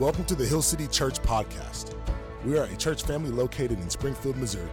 Welcome 0.00 0.24
to 0.24 0.34
the 0.34 0.44
Hill 0.44 0.60
City 0.60 0.88
Church 0.88 1.22
Podcast. 1.22 1.94
We 2.44 2.58
are 2.58 2.64
a 2.64 2.76
church 2.76 3.04
family 3.04 3.30
located 3.30 3.78
in 3.78 3.88
Springfield, 3.88 4.36
Missouri. 4.36 4.68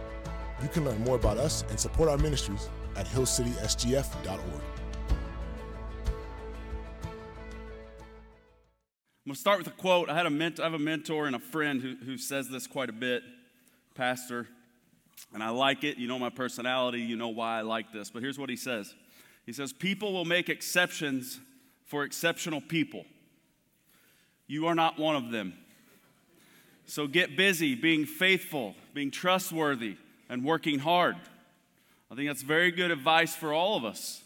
You 0.60 0.66
can 0.66 0.84
learn 0.84 1.00
more 1.04 1.14
about 1.14 1.38
us 1.38 1.62
and 1.70 1.78
support 1.78 2.08
our 2.08 2.18
ministries 2.18 2.68
at 2.96 3.06
hillcitysgf.org. 3.06 4.26
I'm 4.26 4.42
going 9.24 9.34
to 9.34 9.34
start 9.36 9.58
with 9.58 9.68
a 9.68 9.70
quote. 9.70 10.10
I, 10.10 10.16
had 10.16 10.26
a 10.26 10.30
ment- 10.30 10.58
I 10.58 10.64
have 10.64 10.74
a 10.74 10.78
mentor 10.80 11.28
and 11.28 11.36
a 11.36 11.38
friend 11.38 11.80
who, 11.80 11.94
who 12.04 12.18
says 12.18 12.48
this 12.48 12.66
quite 12.66 12.88
a 12.88 12.92
bit, 12.92 13.22
pastor, 13.94 14.48
and 15.32 15.40
I 15.40 15.50
like 15.50 15.84
it. 15.84 15.98
You 15.98 16.08
know 16.08 16.18
my 16.18 16.30
personality, 16.30 16.98
you 17.00 17.14
know 17.14 17.28
why 17.28 17.58
I 17.58 17.60
like 17.60 17.92
this. 17.92 18.10
But 18.10 18.24
here's 18.24 18.40
what 18.40 18.50
he 18.50 18.56
says 18.56 18.92
He 19.46 19.52
says, 19.52 19.72
People 19.72 20.12
will 20.12 20.24
make 20.24 20.48
exceptions 20.48 21.38
for 21.86 22.02
exceptional 22.02 22.60
people. 22.60 23.04
You 24.52 24.66
are 24.66 24.74
not 24.74 24.98
one 24.98 25.16
of 25.16 25.30
them. 25.30 25.54
So 26.84 27.06
get 27.06 27.38
busy 27.38 27.74
being 27.74 28.04
faithful, 28.04 28.74
being 28.92 29.10
trustworthy, 29.10 29.96
and 30.28 30.44
working 30.44 30.78
hard. 30.78 31.16
I 32.10 32.16
think 32.16 32.28
that's 32.28 32.42
very 32.42 32.70
good 32.70 32.90
advice 32.90 33.34
for 33.34 33.54
all 33.54 33.78
of 33.78 33.86
us. 33.86 34.22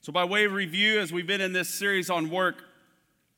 So, 0.00 0.12
by 0.12 0.24
way 0.26 0.44
of 0.44 0.52
review, 0.52 1.00
as 1.00 1.12
we've 1.12 1.26
been 1.26 1.40
in 1.40 1.52
this 1.52 1.68
series 1.68 2.08
on 2.08 2.30
work, 2.30 2.62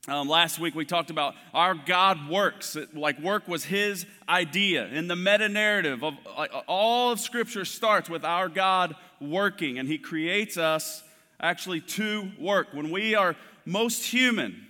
um, 0.09 0.29
last 0.29 0.59
week 0.59 0.75
we 0.75 0.85
talked 0.85 1.09
about 1.09 1.35
our 1.55 1.75
God 1.75 2.29
works. 2.29 2.77
It, 2.77 2.95
like 2.95 3.19
work 3.19 3.49
was 3.49 3.65
His 3.65 4.05
idea. 4.29 4.89
In 4.89 5.09
the 5.09 5.17
meta 5.17 5.49
narrative 5.49 6.05
of 6.05 6.13
like, 6.37 6.53
all 6.67 7.13
of 7.13 7.19
Scripture 7.19 7.65
starts 7.65 8.11
with 8.11 8.27
our 8.27 8.51
God 8.51 8.95
working, 9.23 9.79
and 9.79 9.89
He 9.89 9.97
creates 9.97 10.59
us 10.59 11.03
actually 11.41 11.81
to 11.81 12.31
work. 12.39 12.75
When 12.75 12.91
we 12.91 13.15
are 13.15 13.37
most 13.65 14.05
human, 14.05 14.68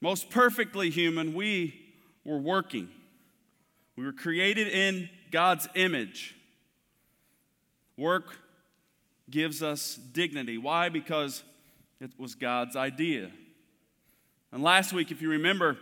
most 0.00 0.30
perfectly 0.30 0.90
human, 0.90 1.34
we 1.34 1.74
were 2.24 2.38
working. 2.38 2.88
We 3.96 4.04
were 4.04 4.12
created 4.12 4.68
in 4.68 5.08
God's 5.30 5.68
image. 5.74 6.36
Work 7.96 8.36
gives 9.28 9.62
us 9.62 9.96
dignity. 9.96 10.56
Why? 10.56 10.88
Because 10.88 11.42
it 12.00 12.12
was 12.16 12.34
God's 12.34 12.76
idea. 12.76 13.30
And 14.52 14.62
last 14.62 14.92
week, 14.92 15.10
if 15.10 15.20
you 15.20 15.30
remember, 15.30 15.76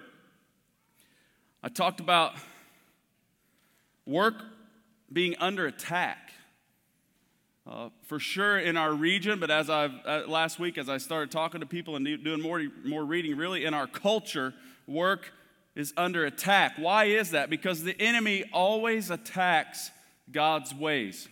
I 1.62 1.68
talked 1.68 2.00
about 2.00 2.34
work 4.06 4.42
being 5.12 5.36
under 5.38 5.66
attack. 5.66 6.25
Uh, 7.68 7.88
for 8.04 8.20
sure 8.20 8.60
in 8.60 8.76
our 8.76 8.94
region, 8.94 9.40
but 9.40 9.50
as 9.50 9.68
I've 9.68 9.90
uh, 10.04 10.22
last 10.28 10.60
week, 10.60 10.78
as 10.78 10.88
I 10.88 10.98
started 10.98 11.32
talking 11.32 11.60
to 11.60 11.66
people 11.66 11.96
and 11.96 12.04
doing 12.22 12.40
more, 12.40 12.62
more 12.84 13.04
reading, 13.04 13.36
really 13.36 13.64
in 13.64 13.74
our 13.74 13.88
culture, 13.88 14.54
work 14.86 15.32
is 15.74 15.92
under 15.96 16.24
attack. 16.24 16.74
Why 16.78 17.06
is 17.06 17.32
that? 17.32 17.50
Because 17.50 17.82
the 17.82 18.00
enemy 18.00 18.44
always 18.52 19.10
attacks 19.10 19.90
God's 20.30 20.72
ways. 20.72 21.28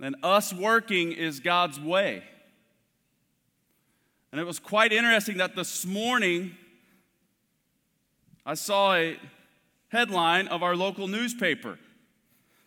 And 0.00 0.14
us 0.22 0.52
working 0.52 1.10
is 1.10 1.40
God's 1.40 1.80
way. 1.80 2.22
And 4.30 4.40
it 4.40 4.44
was 4.44 4.60
quite 4.60 4.92
interesting 4.92 5.38
that 5.38 5.56
this 5.56 5.84
morning 5.84 6.56
I 8.46 8.54
saw 8.54 8.94
a 8.94 9.18
headline 9.88 10.46
of 10.46 10.62
our 10.62 10.76
local 10.76 11.08
newspaper. 11.08 11.78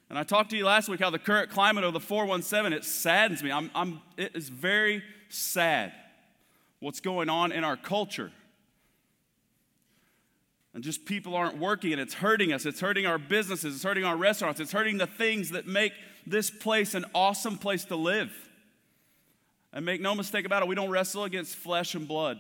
And 0.10 0.18
I 0.18 0.24
talked 0.24 0.52
to 0.52 0.58
you 0.58 0.66
last 0.66 0.88
week 0.88 1.00
how 1.00 1.10
the 1.10 1.20
current 1.20 1.50
climate 1.50 1.84
of 1.84 1.94
the 1.94 2.00
417, 2.00 2.78
it 2.78 2.86
saddens 2.86 3.44
me. 3.44 3.52
I'm, 3.52 3.70
I'm, 3.76 4.02
it 4.16 4.36
is 4.36 4.50
very 4.50 5.04
sad 5.30 5.92
what's 6.80 7.00
going 7.00 7.30
on 7.30 7.52
in 7.52 7.64
our 7.64 7.76
culture. 7.76 8.32
And 10.74 10.84
just 10.84 11.06
people 11.06 11.36
aren't 11.36 11.58
working 11.58 11.92
and 11.92 12.00
it's 12.00 12.14
hurting 12.14 12.54
us. 12.54 12.66
It's 12.66 12.80
hurting 12.80 13.06
our 13.06 13.18
businesses. 13.18 13.76
It's 13.76 13.84
hurting 13.84 14.06
our 14.06 14.16
restaurants. 14.16 14.60
It's 14.60 14.72
hurting 14.72 14.98
the 14.98 15.08
things 15.08 15.50
that 15.50 15.66
make 15.66 15.92
this 16.26 16.50
place 16.50 16.94
an 16.94 17.06
awesome 17.16 17.58
place 17.58 17.84
to 17.86 17.96
live. 17.96 18.32
And 19.74 19.86
make 19.86 20.02
no 20.02 20.16
mistake 20.16 20.46
about 20.46 20.62
it, 20.64 20.68
we 20.70 20.76
don't 20.76 20.90
wrestle 20.90 21.24
against 21.24 21.56
flesh 21.56 21.96
and 21.96 22.08
blood. 22.08 22.40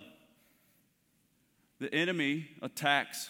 The 1.79 1.93
enemy 1.93 2.47
attacks 2.61 3.29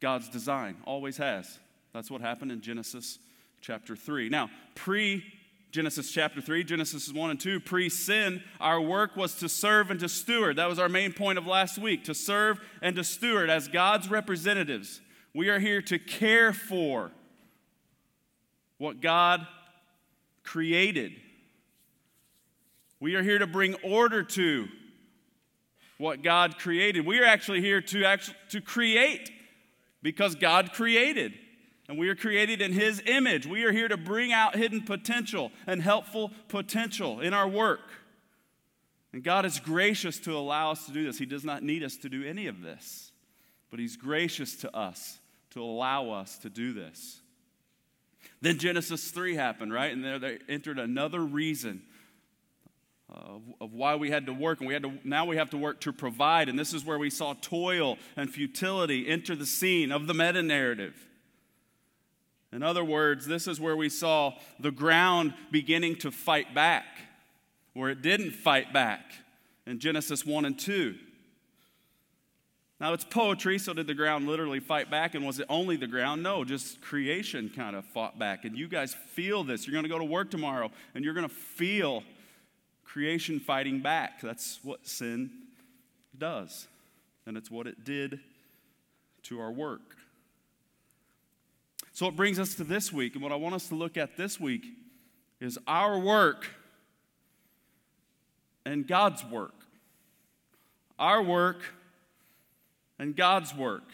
God's 0.00 0.28
design, 0.28 0.76
always 0.84 1.16
has. 1.16 1.58
That's 1.96 2.10
what 2.10 2.20
happened 2.20 2.52
in 2.52 2.60
Genesis 2.60 3.18
chapter 3.62 3.96
3. 3.96 4.28
Now, 4.28 4.50
pre 4.74 5.24
Genesis 5.70 6.12
chapter 6.12 6.42
3, 6.42 6.62
Genesis 6.62 7.10
1 7.10 7.30
and 7.30 7.40
2, 7.40 7.58
pre 7.58 7.88
sin, 7.88 8.42
our 8.60 8.82
work 8.82 9.16
was 9.16 9.34
to 9.36 9.48
serve 9.48 9.90
and 9.90 9.98
to 10.00 10.08
steward. 10.08 10.56
That 10.56 10.68
was 10.68 10.78
our 10.78 10.90
main 10.90 11.14
point 11.14 11.38
of 11.38 11.46
last 11.46 11.78
week 11.78 12.04
to 12.04 12.14
serve 12.14 12.60
and 12.82 12.94
to 12.96 13.02
steward 13.02 13.48
as 13.48 13.68
God's 13.68 14.10
representatives. 14.10 15.00
We 15.34 15.48
are 15.48 15.58
here 15.58 15.80
to 15.82 15.98
care 15.98 16.52
for 16.52 17.12
what 18.76 19.00
God 19.00 19.46
created. 20.42 21.12
We 23.00 23.14
are 23.14 23.22
here 23.22 23.38
to 23.38 23.46
bring 23.46 23.74
order 23.82 24.22
to 24.22 24.68
what 25.96 26.22
God 26.22 26.58
created. 26.58 27.06
We 27.06 27.20
are 27.20 27.24
actually 27.24 27.62
here 27.62 27.80
to, 27.80 28.04
actually, 28.04 28.36
to 28.50 28.60
create 28.60 29.30
because 30.02 30.34
God 30.34 30.74
created. 30.74 31.32
And 31.88 31.98
we 31.98 32.08
are 32.08 32.16
created 32.16 32.60
in 32.60 32.72
His 32.72 33.02
image. 33.06 33.46
We 33.46 33.64
are 33.64 33.72
here 33.72 33.88
to 33.88 33.96
bring 33.96 34.32
out 34.32 34.56
hidden 34.56 34.82
potential 34.82 35.52
and 35.66 35.80
helpful 35.80 36.32
potential 36.48 37.20
in 37.20 37.32
our 37.32 37.48
work. 37.48 37.80
And 39.12 39.22
God 39.22 39.46
is 39.46 39.60
gracious 39.60 40.18
to 40.20 40.36
allow 40.36 40.72
us 40.72 40.86
to 40.86 40.92
do 40.92 41.04
this. 41.04 41.18
He 41.18 41.26
does 41.26 41.44
not 41.44 41.62
need 41.62 41.82
us 41.82 41.96
to 41.98 42.08
do 42.08 42.24
any 42.24 42.48
of 42.48 42.60
this, 42.60 43.12
but 43.70 43.78
He's 43.78 43.96
gracious 43.96 44.56
to 44.56 44.76
us 44.76 45.18
to 45.50 45.62
allow 45.62 46.10
us 46.10 46.38
to 46.38 46.50
do 46.50 46.72
this. 46.72 47.20
Then 48.40 48.58
Genesis 48.58 49.10
3 49.10 49.34
happened, 49.36 49.72
right? 49.72 49.92
And 49.92 50.04
there 50.04 50.18
they 50.18 50.38
entered 50.48 50.78
another 50.78 51.20
reason 51.20 51.82
of 53.60 53.72
why 53.72 53.94
we 53.94 54.10
had 54.10 54.26
to 54.26 54.32
work 54.32 54.58
and 54.58 54.66
we 54.66 54.74
had 54.74 54.82
to 54.82 54.92
now 55.04 55.24
we 55.24 55.36
have 55.36 55.50
to 55.50 55.56
work 55.56 55.80
to 55.80 55.92
provide 55.92 56.48
and 56.48 56.58
this 56.58 56.74
is 56.74 56.84
where 56.84 56.98
we 56.98 57.08
saw 57.08 57.34
toil 57.40 57.96
and 58.16 58.28
futility 58.28 59.08
enter 59.08 59.36
the 59.36 59.46
scene 59.46 59.92
of 59.92 60.06
the 60.06 60.14
meta 60.14 60.42
narrative 60.42 61.05
in 62.56 62.62
other 62.62 62.82
words, 62.82 63.26
this 63.26 63.46
is 63.46 63.60
where 63.60 63.76
we 63.76 63.90
saw 63.90 64.32
the 64.58 64.70
ground 64.70 65.34
beginning 65.50 65.96
to 65.96 66.10
fight 66.10 66.54
back, 66.54 66.86
where 67.74 67.90
it 67.90 68.00
didn't 68.00 68.30
fight 68.30 68.72
back 68.72 69.12
in 69.66 69.78
Genesis 69.78 70.24
1 70.24 70.46
and 70.46 70.58
2. 70.58 70.94
Now, 72.80 72.94
it's 72.94 73.04
poetry, 73.04 73.58
so 73.58 73.74
did 73.74 73.86
the 73.86 73.92
ground 73.92 74.26
literally 74.26 74.60
fight 74.60 74.90
back? 74.90 75.14
And 75.14 75.26
was 75.26 75.38
it 75.38 75.44
only 75.50 75.76
the 75.76 75.86
ground? 75.86 76.22
No, 76.22 76.44
just 76.44 76.80
creation 76.80 77.50
kind 77.54 77.76
of 77.76 77.84
fought 77.84 78.18
back. 78.18 78.46
And 78.46 78.56
you 78.56 78.68
guys 78.68 78.94
feel 78.94 79.44
this. 79.44 79.66
You're 79.66 79.72
going 79.72 79.84
to 79.84 79.90
go 79.90 79.98
to 79.98 80.04
work 80.04 80.30
tomorrow, 80.30 80.70
and 80.94 81.04
you're 81.04 81.12
going 81.12 81.28
to 81.28 81.34
feel 81.34 82.04
creation 82.84 83.38
fighting 83.38 83.80
back. 83.80 84.22
That's 84.22 84.60
what 84.62 84.86
sin 84.86 85.30
does, 86.16 86.68
and 87.26 87.36
it's 87.36 87.50
what 87.50 87.66
it 87.66 87.84
did 87.84 88.18
to 89.24 89.40
our 89.40 89.52
work. 89.52 89.82
So 91.96 92.06
it 92.08 92.14
brings 92.14 92.38
us 92.38 92.52
to 92.56 92.64
this 92.64 92.92
week. 92.92 93.14
And 93.14 93.22
what 93.22 93.32
I 93.32 93.36
want 93.36 93.54
us 93.54 93.68
to 93.68 93.74
look 93.74 93.96
at 93.96 94.18
this 94.18 94.38
week 94.38 94.66
is 95.40 95.58
our 95.66 95.98
work 95.98 96.46
and 98.66 98.86
God's 98.86 99.24
work. 99.24 99.54
Our 100.98 101.22
work 101.22 101.56
and 102.98 103.16
God's 103.16 103.54
work. 103.54 103.84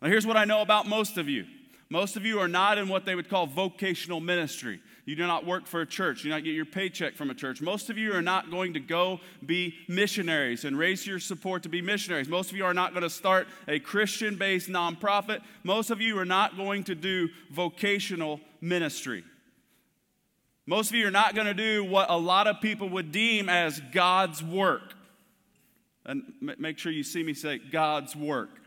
Now, 0.00 0.08
here's 0.08 0.26
what 0.26 0.38
I 0.38 0.46
know 0.46 0.62
about 0.62 0.88
most 0.88 1.18
of 1.18 1.28
you 1.28 1.44
most 1.90 2.16
of 2.16 2.24
you 2.24 2.38
are 2.38 2.48
not 2.48 2.78
in 2.78 2.88
what 2.88 3.04
they 3.04 3.14
would 3.14 3.28
call 3.28 3.46
vocational 3.46 4.20
ministry. 4.20 4.80
You 5.10 5.16
do 5.16 5.26
not 5.26 5.44
work 5.44 5.66
for 5.66 5.80
a 5.80 5.86
church. 5.86 6.18
You 6.18 6.30
do 6.30 6.36
not 6.36 6.44
get 6.44 6.54
your 6.54 6.64
paycheck 6.64 7.16
from 7.16 7.30
a 7.30 7.34
church. 7.34 7.60
Most 7.60 7.90
of 7.90 7.98
you 7.98 8.12
are 8.12 8.22
not 8.22 8.48
going 8.48 8.74
to 8.74 8.78
go 8.78 9.18
be 9.44 9.74
missionaries 9.88 10.64
and 10.64 10.78
raise 10.78 11.04
your 11.04 11.18
support 11.18 11.64
to 11.64 11.68
be 11.68 11.82
missionaries. 11.82 12.28
Most 12.28 12.52
of 12.52 12.56
you 12.56 12.64
are 12.64 12.72
not 12.72 12.92
going 12.92 13.02
to 13.02 13.10
start 13.10 13.48
a 13.66 13.80
Christian 13.80 14.36
based 14.36 14.68
nonprofit. 14.68 15.40
Most 15.64 15.90
of 15.90 16.00
you 16.00 16.16
are 16.16 16.24
not 16.24 16.56
going 16.56 16.84
to 16.84 16.94
do 16.94 17.28
vocational 17.50 18.38
ministry. 18.60 19.24
Most 20.64 20.90
of 20.90 20.94
you 20.94 21.08
are 21.08 21.10
not 21.10 21.34
going 21.34 21.48
to 21.48 21.54
do 21.54 21.82
what 21.82 22.08
a 22.08 22.16
lot 22.16 22.46
of 22.46 22.60
people 22.60 22.88
would 22.90 23.10
deem 23.10 23.48
as 23.48 23.80
God's 23.92 24.44
work. 24.44 24.94
And 26.06 26.22
make 26.56 26.78
sure 26.78 26.92
you 26.92 27.02
see 27.02 27.24
me 27.24 27.34
say 27.34 27.58
God's 27.58 28.14
work. 28.14 28.59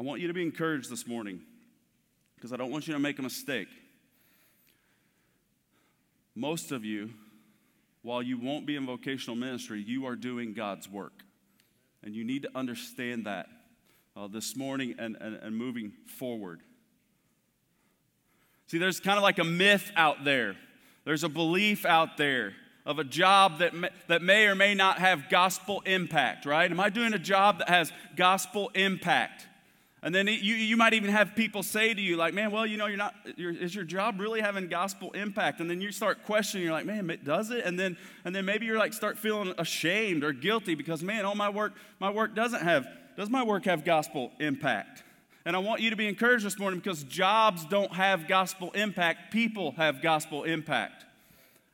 I 0.00 0.02
want 0.02 0.22
you 0.22 0.28
to 0.28 0.32
be 0.32 0.42
encouraged 0.42 0.88
this 0.88 1.06
morning 1.06 1.42
because 2.34 2.54
I 2.54 2.56
don't 2.56 2.70
want 2.70 2.86
you 2.86 2.94
to 2.94 2.98
make 2.98 3.18
a 3.18 3.22
mistake. 3.22 3.68
Most 6.34 6.72
of 6.72 6.86
you, 6.86 7.10
while 8.00 8.22
you 8.22 8.38
won't 8.38 8.64
be 8.64 8.76
in 8.76 8.86
vocational 8.86 9.36
ministry, 9.36 9.84
you 9.86 10.06
are 10.06 10.16
doing 10.16 10.54
God's 10.54 10.88
work. 10.88 11.22
And 12.02 12.14
you 12.14 12.24
need 12.24 12.44
to 12.44 12.50
understand 12.54 13.26
that 13.26 13.48
uh, 14.16 14.26
this 14.26 14.56
morning 14.56 14.94
and, 14.98 15.18
and, 15.20 15.36
and 15.36 15.54
moving 15.54 15.92
forward. 16.06 16.62
See, 18.68 18.78
there's 18.78 19.00
kind 19.00 19.18
of 19.18 19.22
like 19.22 19.38
a 19.38 19.44
myth 19.44 19.92
out 19.96 20.24
there 20.24 20.56
There's 21.04 21.24
a 21.24 21.28
belief 21.28 21.84
out 21.84 22.16
there 22.16 22.54
of 22.86 22.98
a 22.98 23.04
job 23.04 23.58
that 23.58 23.74
may, 23.74 23.90
that 24.08 24.22
may 24.22 24.46
or 24.46 24.54
may 24.54 24.72
not 24.72 24.98
have 24.98 25.28
gospel 25.28 25.82
impact, 25.84 26.46
right? 26.46 26.70
Am 26.70 26.80
I 26.80 26.88
doing 26.88 27.12
a 27.12 27.18
job 27.18 27.58
that 27.58 27.68
has 27.68 27.92
gospel 28.16 28.70
impact? 28.74 29.46
And 30.02 30.14
then 30.14 30.26
you, 30.28 30.54
you 30.54 30.78
might 30.78 30.94
even 30.94 31.10
have 31.10 31.34
people 31.34 31.62
say 31.62 31.92
to 31.92 32.00
you, 32.00 32.16
like, 32.16 32.32
man, 32.32 32.50
well, 32.50 32.64
you 32.64 32.78
know, 32.78 32.86
you're 32.86 32.96
not, 32.96 33.14
you're, 33.36 33.52
is 33.52 33.74
your 33.74 33.84
job 33.84 34.18
really 34.18 34.40
having 34.40 34.66
gospel 34.68 35.10
impact? 35.12 35.60
And 35.60 35.68
then 35.68 35.82
you 35.82 35.92
start 35.92 36.24
questioning, 36.24 36.64
you're 36.64 36.72
like, 36.72 36.86
man, 36.86 37.18
does 37.22 37.50
it? 37.50 37.66
And 37.66 37.78
then, 37.78 37.98
and 38.24 38.34
then 38.34 38.46
maybe 38.46 38.64
you're 38.64 38.78
like, 38.78 38.94
start 38.94 39.18
feeling 39.18 39.52
ashamed 39.58 40.24
or 40.24 40.32
guilty 40.32 40.74
because, 40.74 41.02
man, 41.02 41.26
all 41.26 41.34
my 41.34 41.50
work, 41.50 41.74
my 41.98 42.08
work 42.08 42.34
doesn't 42.34 42.62
have, 42.62 42.86
does 43.18 43.28
my 43.28 43.42
work 43.42 43.66
have 43.66 43.84
gospel 43.84 44.32
impact? 44.40 45.02
And 45.44 45.54
I 45.54 45.58
want 45.58 45.82
you 45.82 45.90
to 45.90 45.96
be 45.96 46.08
encouraged 46.08 46.46
this 46.46 46.58
morning 46.58 46.80
because 46.80 47.02
jobs 47.04 47.66
don't 47.66 47.92
have 47.92 48.26
gospel 48.26 48.70
impact, 48.72 49.32
people 49.32 49.72
have 49.72 50.00
gospel 50.00 50.44
impact. 50.44 51.04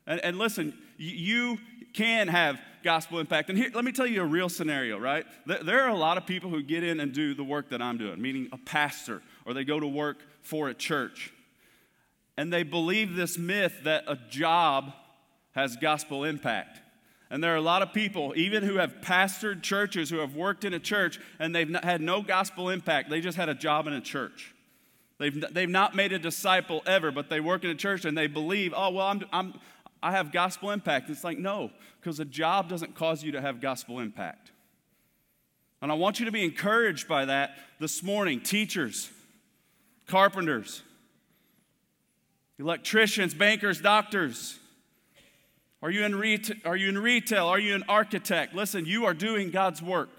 And, 0.05 0.19
and 0.21 0.37
listen, 0.37 0.73
you 0.97 1.59
can 1.93 2.27
have 2.27 2.59
gospel 2.83 3.19
impact. 3.19 3.49
And 3.49 3.57
here, 3.57 3.69
let 3.73 3.85
me 3.85 3.91
tell 3.91 4.07
you 4.07 4.21
a 4.21 4.25
real 4.25 4.49
scenario, 4.49 4.97
right? 4.97 5.25
There 5.45 5.81
are 5.81 5.89
a 5.89 5.97
lot 5.97 6.17
of 6.17 6.25
people 6.25 6.49
who 6.49 6.61
get 6.61 6.83
in 6.83 6.99
and 6.99 7.13
do 7.13 7.33
the 7.33 7.43
work 7.43 7.69
that 7.69 7.81
I'm 7.81 7.97
doing, 7.97 8.21
meaning 8.21 8.49
a 8.51 8.57
pastor, 8.57 9.21
or 9.45 9.53
they 9.53 9.63
go 9.63 9.79
to 9.79 9.87
work 9.87 10.17
for 10.41 10.69
a 10.69 10.73
church. 10.73 11.33
And 12.37 12.53
they 12.53 12.63
believe 12.63 13.15
this 13.15 13.37
myth 13.37 13.81
that 13.83 14.03
a 14.07 14.17
job 14.29 14.93
has 15.53 15.75
gospel 15.75 16.23
impact. 16.23 16.81
And 17.29 17.43
there 17.43 17.53
are 17.53 17.57
a 17.57 17.61
lot 17.61 17.81
of 17.81 17.93
people, 17.93 18.33
even 18.37 18.63
who 18.63 18.77
have 18.77 19.01
pastored 19.01 19.61
churches, 19.61 20.09
who 20.09 20.19
have 20.19 20.35
worked 20.35 20.63
in 20.63 20.73
a 20.73 20.79
church, 20.79 21.19
and 21.39 21.53
they've 21.53 21.73
had 21.83 21.99
no 21.99 22.21
gospel 22.21 22.69
impact. 22.69 23.09
They 23.09 23.19
just 23.19 23.37
had 23.37 23.49
a 23.49 23.53
job 23.53 23.87
in 23.87 23.93
a 23.93 24.01
church. 24.01 24.53
They've, 25.19 25.43
they've 25.51 25.69
not 25.69 25.95
made 25.95 26.13
a 26.13 26.19
disciple 26.19 26.83
ever, 26.85 27.11
but 27.11 27.29
they 27.29 27.39
work 27.39 27.63
in 27.63 27.71
a 27.71 27.75
church 27.75 28.05
and 28.05 28.17
they 28.17 28.27
believe, 28.27 28.73
oh, 28.75 28.91
well, 28.91 29.07
I'm, 29.07 29.25
I'm, 29.33 29.59
I 30.01 30.11
have 30.11 30.31
gospel 30.31 30.71
impact. 30.71 31.09
It's 31.09 31.23
like, 31.23 31.37
no, 31.37 31.71
because 31.99 32.19
a 32.19 32.25
job 32.25 32.69
doesn't 32.69 32.95
cause 32.95 33.23
you 33.23 33.31
to 33.33 33.41
have 33.41 33.59
gospel 33.59 33.99
impact. 33.99 34.51
And 35.81 35.91
I 35.91 35.95
want 35.95 36.19
you 36.19 36.25
to 36.25 36.31
be 36.31 36.43
encouraged 36.43 37.07
by 37.07 37.25
that 37.25 37.51
this 37.79 38.01
morning. 38.01 38.41
Teachers, 38.41 39.09
carpenters, 40.07 40.81
electricians, 42.59 43.33
bankers, 43.33 43.81
doctors. 43.81 44.59
Are 45.81 45.91
you, 45.91 46.03
in 46.03 46.13
reta- 46.13 46.65
are 46.65 46.75
you 46.75 46.89
in 46.89 46.97
retail? 46.97 47.45
Are 47.45 47.59
you 47.59 47.75
an 47.75 47.83
architect? 47.87 48.55
Listen, 48.55 48.85
you 48.85 49.05
are 49.05 49.13
doing 49.13 49.51
God's 49.51 49.81
work. 49.81 50.09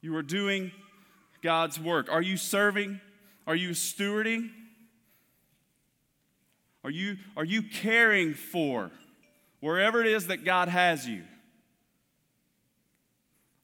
You 0.00 0.16
are 0.16 0.22
doing 0.22 0.72
God's 1.42 1.78
work. 1.78 2.10
Are 2.10 2.22
you 2.22 2.38
serving? 2.38 3.00
Are 3.46 3.54
you 3.54 3.70
stewarding? 3.70 4.50
Are 6.82 6.90
you, 6.90 7.18
are 7.36 7.44
you 7.44 7.62
caring 7.62 8.34
for 8.34 8.90
wherever 9.60 10.00
it 10.00 10.06
is 10.06 10.28
that 10.28 10.44
God 10.44 10.68
has 10.68 11.06
you? 11.06 11.22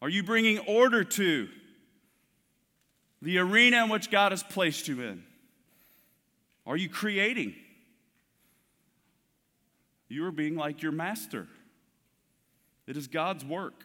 Are 0.02 0.08
you 0.08 0.22
bringing 0.22 0.58
order 0.58 1.04
to 1.04 1.48
the 3.22 3.38
arena 3.38 3.84
in 3.84 3.90
which 3.90 4.10
God 4.10 4.32
has 4.32 4.42
placed 4.42 4.88
you 4.88 5.00
in? 5.00 5.24
Are 6.66 6.76
you 6.76 6.88
creating? 6.88 7.54
You 10.08 10.26
are 10.26 10.32
being 10.32 10.56
like 10.56 10.82
your 10.82 10.92
master. 10.92 11.48
It 12.86 12.96
is 12.96 13.08
God's 13.08 13.44
work 13.44 13.84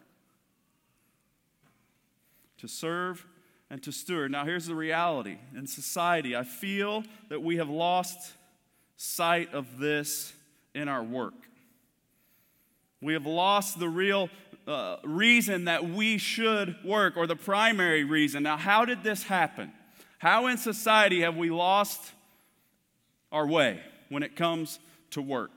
to 2.58 2.68
serve 2.68 3.26
and 3.70 3.82
to 3.84 3.92
steward. 3.92 4.32
Now, 4.32 4.46
here's 4.46 4.68
the 4.68 4.76
reality 4.76 5.38
in 5.56 5.66
society, 5.66 6.36
I 6.36 6.44
feel 6.44 7.04
that 7.30 7.42
we 7.42 7.58
have 7.58 7.70
lost 7.70 8.34
sight 9.02 9.52
of 9.56 9.80
this 9.80 10.32
in 10.76 10.88
our 10.88 11.04
work. 11.04 11.34
We 13.02 13.14
have 13.14 13.26
lost 13.26 13.80
the 13.80 13.90
real 13.90 14.30
uh, 14.68 14.98
reason 15.04 15.66
that 15.66 15.90
we 15.90 16.20
should 16.20 16.76
work, 16.86 17.18
or 17.18 17.26
the 17.26 17.36
primary 17.36 18.04
reason. 18.04 18.44
Now, 18.44 18.58
how 18.58 18.86
did 18.86 19.02
this 19.02 19.24
happen? 19.24 19.72
How 20.20 20.46
in 20.48 20.58
society 20.58 21.22
have 21.22 21.36
we 21.36 21.50
lost 21.50 22.12
our 23.32 23.48
way 23.48 23.80
when 24.10 24.22
it 24.22 24.36
comes 24.36 24.78
to 25.12 25.22
work? 25.22 25.50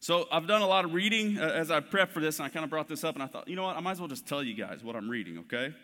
So, 0.00 0.26
I've 0.32 0.46
done 0.46 0.62
a 0.62 0.66
lot 0.66 0.86
of 0.86 0.94
reading 0.94 1.36
uh, 1.36 1.42
as 1.42 1.70
I 1.70 1.80
prep 1.80 2.10
for 2.10 2.20
this, 2.20 2.38
and 2.38 2.46
I 2.46 2.48
kind 2.48 2.64
of 2.64 2.70
brought 2.70 2.88
this 2.88 3.04
up, 3.04 3.16
and 3.16 3.22
I 3.22 3.26
thought, 3.26 3.48
you 3.48 3.56
know 3.56 3.64
what, 3.64 3.76
I 3.76 3.80
might 3.80 3.92
as 3.92 4.00
well 4.00 4.08
just 4.08 4.26
tell 4.26 4.42
you 4.42 4.54
guys 4.54 4.82
what 4.82 4.96
I'm 4.96 5.10
reading, 5.10 5.40
okay? 5.40 5.74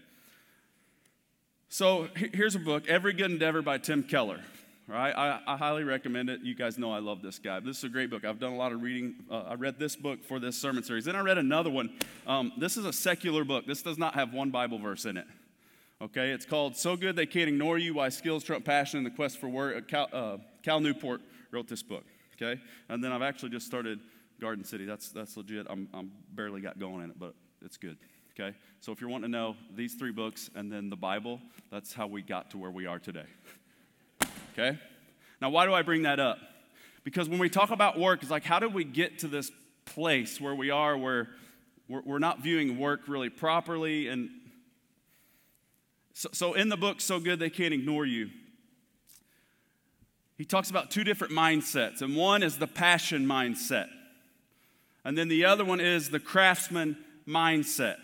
So, 1.69 2.09
here's 2.15 2.55
a 2.55 2.61
book, 2.61 2.89
Every 2.89 3.13
Good 3.13 3.31
Endeavor 3.31 3.61
by 3.61 3.77
Tim 3.77 4.03
Keller. 4.03 4.41
Right, 4.89 5.13
I, 5.17 5.41
I, 5.47 5.57
highly 5.57 5.85
recommend 5.85 6.29
it. 6.29 6.41
You 6.43 6.57
guys 6.57 6.77
know 6.77 6.93
I 6.93 6.99
love 6.99 7.23
this 7.23 7.39
guy. 7.39 7.61
This 7.61 7.79
is 7.79 7.85
a 7.85 7.89
great 7.89 8.11
book. 8.11 8.25
I've 8.25 8.41
done 8.41 8.53
a 8.53 8.57
lot 8.57 8.73
of 8.73 8.83
reading. 8.83 9.15
Uh, 9.31 9.45
I 9.49 9.55
read 9.55 9.79
this 9.79 9.95
book 9.95 10.25
for 10.25 10.41
this 10.41 10.59
sermon 10.59 10.83
series. 10.83 11.05
Then 11.05 11.15
I 11.15 11.21
read 11.21 11.39
another 11.39 11.71
one. 11.71 11.91
Um, 12.27 12.53
this 12.59 12.77
is 12.77 12.85
a 12.85 12.93
secular 12.93 13.45
book. 13.45 13.65
This 13.65 13.81
does 13.81 13.97
not 13.97 14.15
have 14.15 14.35
one 14.35 14.51
Bible 14.51 14.79
verse 14.79 15.05
in 15.05 15.17
it. 15.17 15.27
Okay, 16.03 16.31
it's 16.31 16.45
called 16.45 16.77
So 16.77 16.97
Good 16.97 17.15
They 17.15 17.27
Can't 17.27 17.49
Ignore 17.49 17.79
You 17.79 17.95
Why 17.95 18.09
Skills 18.09 18.43
Trump 18.43 18.65
Passion 18.65 18.99
in 18.99 19.05
the 19.05 19.11
Quest 19.11 19.39
for 19.39 19.49
Work. 19.49 19.77
Uh, 19.77 19.81
Cal, 19.83 20.09
uh, 20.13 20.39
Cal 20.65 20.81
Newport 20.81 21.21
wrote 21.53 21.69
this 21.69 21.83
book. 21.83 22.05
Okay, 22.35 22.61
and 22.89 23.05
then 23.05 23.13
I've 23.13 23.23
actually 23.23 23.51
just 23.51 23.67
started 23.67 24.01
Garden 24.41 24.65
City. 24.65 24.85
That's, 24.85 25.11
that's 25.11 25.37
legit. 25.37 25.69
I'm, 25.71 25.89
I'm 25.95 26.11
barely 26.33 26.61
got 26.61 26.81
going 26.81 27.05
in 27.05 27.11
it, 27.11 27.19
but 27.21 27.35
it's 27.65 27.77
good. 27.77 27.99
Okay, 28.33 28.57
so 28.81 28.91
if 28.91 29.01
you're 29.01 29.11
wanting 29.11 29.31
to 29.31 29.39
know 29.39 29.55
these 29.77 29.95
three 29.95 30.11
books 30.11 30.51
and 30.57 30.73
then 30.73 30.91
the 30.91 30.97
Bible, 30.97 31.41
that's 31.71 31.93
how 31.93 32.09
we 32.09 32.21
got 32.21 32.51
to 32.51 32.59
where 32.59 32.71
we 32.73 32.87
are 32.87 32.99
today. 32.99 33.27
Okay? 34.53 34.79
Now, 35.41 35.51
why 35.51 35.67
do 35.67 35.75
I 35.75 35.83
bring 35.83 36.03
that 36.03 36.21
up? 36.21 36.39
Because 37.05 37.29
when 37.29 37.39
we 37.39 37.49
talk 37.49 37.71
about 37.71 37.99
work, 37.99 38.23
it's 38.23 38.31
like, 38.31 38.45
how 38.45 38.59
did 38.59 38.73
we 38.75 38.85
get 38.85 39.19
to 39.21 39.29
this 39.29 39.51
place 39.85 40.41
where 40.41 40.55
we 40.55 40.71
are, 40.71 40.97
where 40.97 41.29
we're, 41.89 42.19
not 42.19 42.41
viewing 42.41 42.79
work 42.79 43.09
really 43.09 43.29
properly? 43.29 44.09
And 44.09 44.31
so, 46.15 46.29
so, 46.33 46.53
in 46.55 46.69
the 46.69 46.77
book, 46.77 47.01
So 47.01 47.19
Good 47.19 47.39
They 47.39 47.51
Can't 47.51 47.75
Ignore 47.75 48.07
You, 48.07 48.31
he 50.39 50.45
talks 50.45 50.71
about 50.71 50.91
two 50.91 51.05
different 51.05 51.33
mindsets. 51.33 52.03
And 52.03 52.15
one 52.15 52.43
is 52.43 52.59
the 52.59 52.67
passion 52.67 53.27
mindset, 53.27 53.89
and 55.05 55.19
then 55.19 55.29
the 55.29 55.45
other 55.45 55.65
one 55.65 55.81
is 55.81 56.11
the 56.11 56.21
craftsman 56.21 56.97
mindset. 57.27 57.97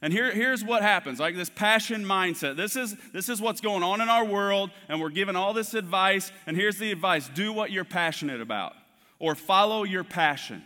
And 0.00 0.12
here, 0.12 0.32
here's 0.32 0.64
what 0.64 0.82
happens 0.82 1.18
like 1.18 1.34
this 1.34 1.50
passion 1.50 2.04
mindset. 2.04 2.56
This 2.56 2.76
is, 2.76 2.96
this 3.12 3.28
is 3.28 3.40
what's 3.40 3.60
going 3.60 3.82
on 3.82 4.00
in 4.00 4.08
our 4.08 4.24
world, 4.24 4.70
and 4.88 5.00
we're 5.00 5.10
given 5.10 5.34
all 5.34 5.52
this 5.52 5.74
advice. 5.74 6.30
And 6.46 6.56
here's 6.56 6.78
the 6.78 6.92
advice 6.92 7.28
do 7.34 7.52
what 7.52 7.70
you're 7.70 7.84
passionate 7.84 8.40
about, 8.40 8.74
or 9.18 9.34
follow 9.34 9.84
your 9.84 10.04
passion. 10.04 10.62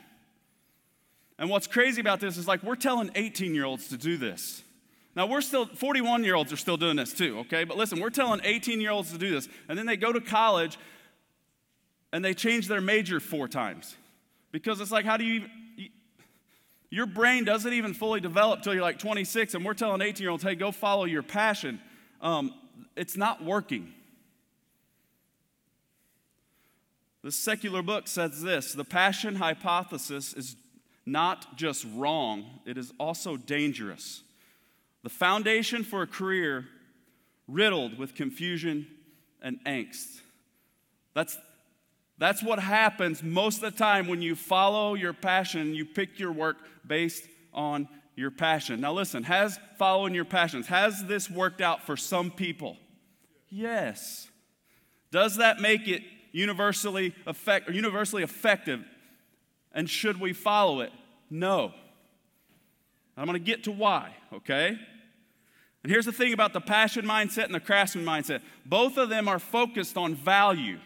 And 1.38 1.48
what's 1.48 1.66
crazy 1.66 2.00
about 2.00 2.20
this 2.20 2.36
is 2.36 2.46
like 2.46 2.62
we're 2.62 2.76
telling 2.76 3.10
18 3.14 3.54
year 3.54 3.64
olds 3.64 3.88
to 3.88 3.96
do 3.96 4.16
this. 4.16 4.62
Now, 5.14 5.26
we're 5.26 5.40
still, 5.42 5.66
41 5.66 6.24
year 6.24 6.34
olds 6.34 6.52
are 6.52 6.56
still 6.56 6.76
doing 6.76 6.96
this 6.96 7.12
too, 7.12 7.40
okay? 7.40 7.64
But 7.64 7.76
listen, 7.76 8.00
we're 8.00 8.10
telling 8.10 8.40
18 8.44 8.80
year 8.80 8.90
olds 8.90 9.12
to 9.12 9.18
do 9.18 9.30
this. 9.30 9.48
And 9.68 9.78
then 9.78 9.86
they 9.86 9.96
go 9.96 10.12
to 10.12 10.20
college 10.20 10.78
and 12.12 12.24
they 12.24 12.34
change 12.34 12.68
their 12.68 12.80
major 12.80 13.20
four 13.20 13.48
times. 13.48 13.96
Because 14.52 14.80
it's 14.80 14.90
like, 14.90 15.04
how 15.04 15.16
do 15.16 15.24
you 15.24 15.46
your 16.92 17.06
brain 17.06 17.44
doesn't 17.44 17.72
even 17.72 17.94
fully 17.94 18.20
develop 18.20 18.60
till 18.62 18.74
you're 18.74 18.82
like 18.82 18.98
26, 18.98 19.54
and 19.54 19.64
we're 19.64 19.72
telling 19.72 20.02
18 20.02 20.22
year 20.22 20.30
olds, 20.30 20.42
hey, 20.42 20.54
go 20.54 20.70
follow 20.70 21.06
your 21.06 21.22
passion. 21.22 21.80
Um, 22.20 22.52
it's 22.96 23.16
not 23.16 23.42
working. 23.42 23.94
The 27.22 27.32
secular 27.32 27.80
book 27.80 28.08
says 28.08 28.42
this 28.42 28.74
the 28.74 28.84
passion 28.84 29.36
hypothesis 29.36 30.34
is 30.34 30.54
not 31.06 31.56
just 31.56 31.86
wrong, 31.94 32.60
it 32.66 32.76
is 32.76 32.92
also 33.00 33.38
dangerous. 33.38 34.22
The 35.02 35.08
foundation 35.08 35.84
for 35.84 36.02
a 36.02 36.06
career 36.06 36.66
riddled 37.48 37.96
with 37.98 38.14
confusion 38.14 38.86
and 39.40 39.58
angst. 39.64 40.20
That's, 41.14 41.38
that's 42.22 42.42
what 42.42 42.60
happens 42.60 43.20
most 43.22 43.62
of 43.62 43.72
the 43.72 43.76
time 43.76 44.06
when 44.06 44.22
you 44.22 44.36
follow 44.36 44.94
your 44.94 45.12
passion, 45.12 45.74
you 45.74 45.84
pick 45.84 46.20
your 46.20 46.30
work 46.30 46.56
based 46.86 47.24
on 47.52 47.88
your 48.14 48.30
passion. 48.30 48.80
Now, 48.80 48.92
listen, 48.92 49.24
has 49.24 49.58
following 49.76 50.14
your 50.14 50.24
passions, 50.24 50.68
has 50.68 51.04
this 51.06 51.28
worked 51.28 51.60
out 51.60 51.82
for 51.84 51.96
some 51.96 52.30
people? 52.30 52.76
Yes. 53.48 54.28
Does 55.10 55.38
that 55.38 55.60
make 55.60 55.88
it 55.88 56.02
universally, 56.30 57.12
effect, 57.26 57.68
universally 57.68 58.22
effective? 58.22 58.84
And 59.72 59.90
should 59.90 60.20
we 60.20 60.32
follow 60.32 60.80
it? 60.80 60.92
No. 61.28 61.72
I'm 63.16 63.26
going 63.26 63.38
to 63.38 63.44
get 63.44 63.64
to 63.64 63.72
why, 63.72 64.14
okay? 64.32 64.78
And 65.82 65.90
here's 65.90 66.06
the 66.06 66.12
thing 66.12 66.32
about 66.32 66.52
the 66.52 66.60
passion 66.60 67.04
mindset 67.04 67.46
and 67.46 67.54
the 67.54 67.60
craftsman 67.60 68.04
mindset 68.04 68.42
both 68.64 68.96
of 68.96 69.08
them 69.08 69.26
are 69.26 69.40
focused 69.40 69.96
on 69.96 70.14
value. 70.14 70.78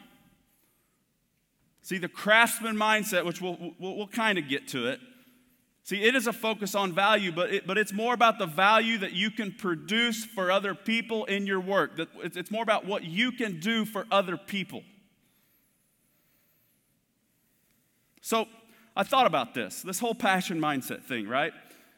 See, 1.87 1.99
the 1.99 2.09
craftsman 2.09 2.75
mindset, 2.75 3.25
which 3.25 3.41
we'll, 3.41 3.57
we'll, 3.79 3.97
we'll 3.97 4.09
kind 4.09 4.39
of 4.39 4.49
get 4.49 4.67
to 4.69 4.89
it. 4.89 4.99
See, 5.85 6.03
it 6.03 6.17
is 6.17 6.27
a 6.27 6.33
focus 6.33 6.75
on 6.75 6.93
value, 6.93 7.31
but, 7.31 7.55
it, 7.55 7.65
but 7.65 7.79
it's 7.79 7.93
more 7.93 8.13
about 8.13 8.41
the 8.41 8.47
value 8.47 8.99
that 8.99 9.13
you 9.13 9.31
can 9.31 9.53
produce 9.53 10.25
for 10.25 10.51
other 10.51 10.75
people 10.75 11.27
in 11.27 11.47
your 11.47 11.61
work. 11.61 11.93
It's 12.25 12.51
more 12.51 12.65
about 12.65 12.87
what 12.87 13.05
you 13.05 13.31
can 13.31 13.61
do 13.61 13.85
for 13.85 14.05
other 14.11 14.37
people. 14.37 14.83
So 18.21 18.49
I 18.97 19.05
thought 19.05 19.29
about 19.29 19.55
this, 19.55 19.83
this 19.83 20.01
whole 20.01 20.17
passion 20.17 20.59
mindset 20.59 21.05
thing, 21.05 21.29
right? 21.29 21.53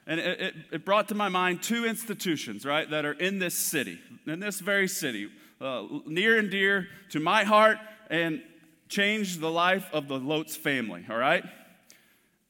And 0.07 0.21
it, 0.21 0.38
it, 0.38 0.54
it 0.71 0.85
brought 0.85 1.09
to 1.09 1.14
my 1.14 1.30
mind 1.30 1.62
two 1.62 1.87
institutions, 1.87 2.66
right, 2.66 2.90
that 2.90 3.07
are 3.07 3.12
in 3.12 3.38
this 3.38 3.54
city, 3.54 3.99
in 4.26 4.38
this 4.38 4.61
very 4.61 4.87
city, 4.87 5.30
uh, 5.62 5.85
near 6.04 6.38
and 6.38 6.50
dear 6.50 6.88
to 7.12 7.21
my 7.21 7.45
heart 7.45 7.78
and 8.11 8.42
changed 8.88 9.40
the 9.40 9.50
life 9.50 9.88
of 9.92 10.09
the 10.09 10.18
Lotz 10.18 10.57
family, 10.57 11.04
all 11.11 11.16
right? 11.16 11.45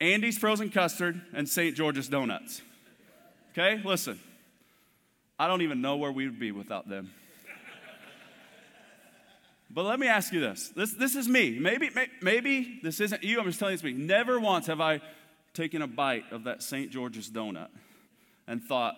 Andy's 0.00 0.38
Frozen 0.38 0.70
Custard 0.70 1.20
and 1.32 1.48
St. 1.48 1.74
George's 1.76 2.08
Donuts. 2.08 2.62
Okay, 3.52 3.80
listen, 3.84 4.20
I 5.38 5.48
don't 5.48 5.62
even 5.62 5.80
know 5.80 5.96
where 5.96 6.12
we 6.12 6.26
would 6.26 6.38
be 6.38 6.52
without 6.52 6.88
them. 6.88 7.10
But 9.70 9.84
let 9.84 10.00
me 10.00 10.06
ask 10.06 10.32
you 10.32 10.40
this. 10.40 10.70
This, 10.74 10.94
this 10.94 11.14
is 11.14 11.28
me. 11.28 11.58
Maybe, 11.58 11.90
may, 11.90 12.08
maybe 12.22 12.80
this 12.82 13.00
isn't 13.00 13.22
you. 13.22 13.38
I'm 13.38 13.46
just 13.46 13.58
telling 13.58 13.72
you 13.72 13.76
this 13.76 13.84
me. 13.84 13.92
Never 13.92 14.40
once 14.40 14.66
have 14.66 14.80
I 14.80 15.00
taken 15.52 15.82
a 15.82 15.86
bite 15.86 16.24
of 16.32 16.44
that 16.44 16.62
St. 16.62 16.90
George's 16.90 17.30
donut 17.30 17.68
and 18.46 18.62
thought, 18.62 18.96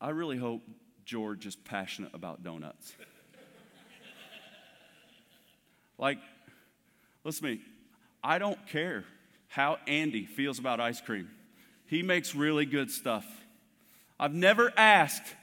I 0.00 0.10
really 0.10 0.36
hope 0.36 0.62
George 1.04 1.44
is 1.44 1.56
passionate 1.56 2.14
about 2.14 2.44
donuts. 2.44 2.92
Like, 6.00 6.18
listen 7.22 7.44
to 7.44 7.54
me. 7.54 7.60
I 8.24 8.38
don't 8.38 8.66
care 8.66 9.04
how 9.48 9.78
Andy 9.86 10.24
feels 10.24 10.58
about 10.58 10.80
ice 10.80 11.00
cream. 11.00 11.28
He 11.86 12.02
makes 12.02 12.34
really 12.34 12.64
good 12.64 12.90
stuff. 12.90 13.26
I've 14.18 14.34
never 14.34 14.72
asked 14.76 15.34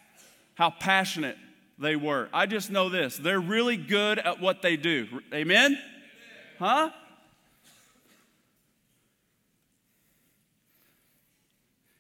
how 0.56 0.72
passionate 0.72 1.38
they 1.78 1.96
were. 1.96 2.30
I 2.34 2.48
just 2.48 2.72
know 2.72 2.90
this 2.90 3.18
they're 3.18 3.40
really 3.40 3.78
good 3.78 4.18
at 4.18 4.42
what 4.42 4.62
they 4.62 4.76
do. 4.76 5.08
Amen? 5.34 5.78
Huh? 6.58 6.90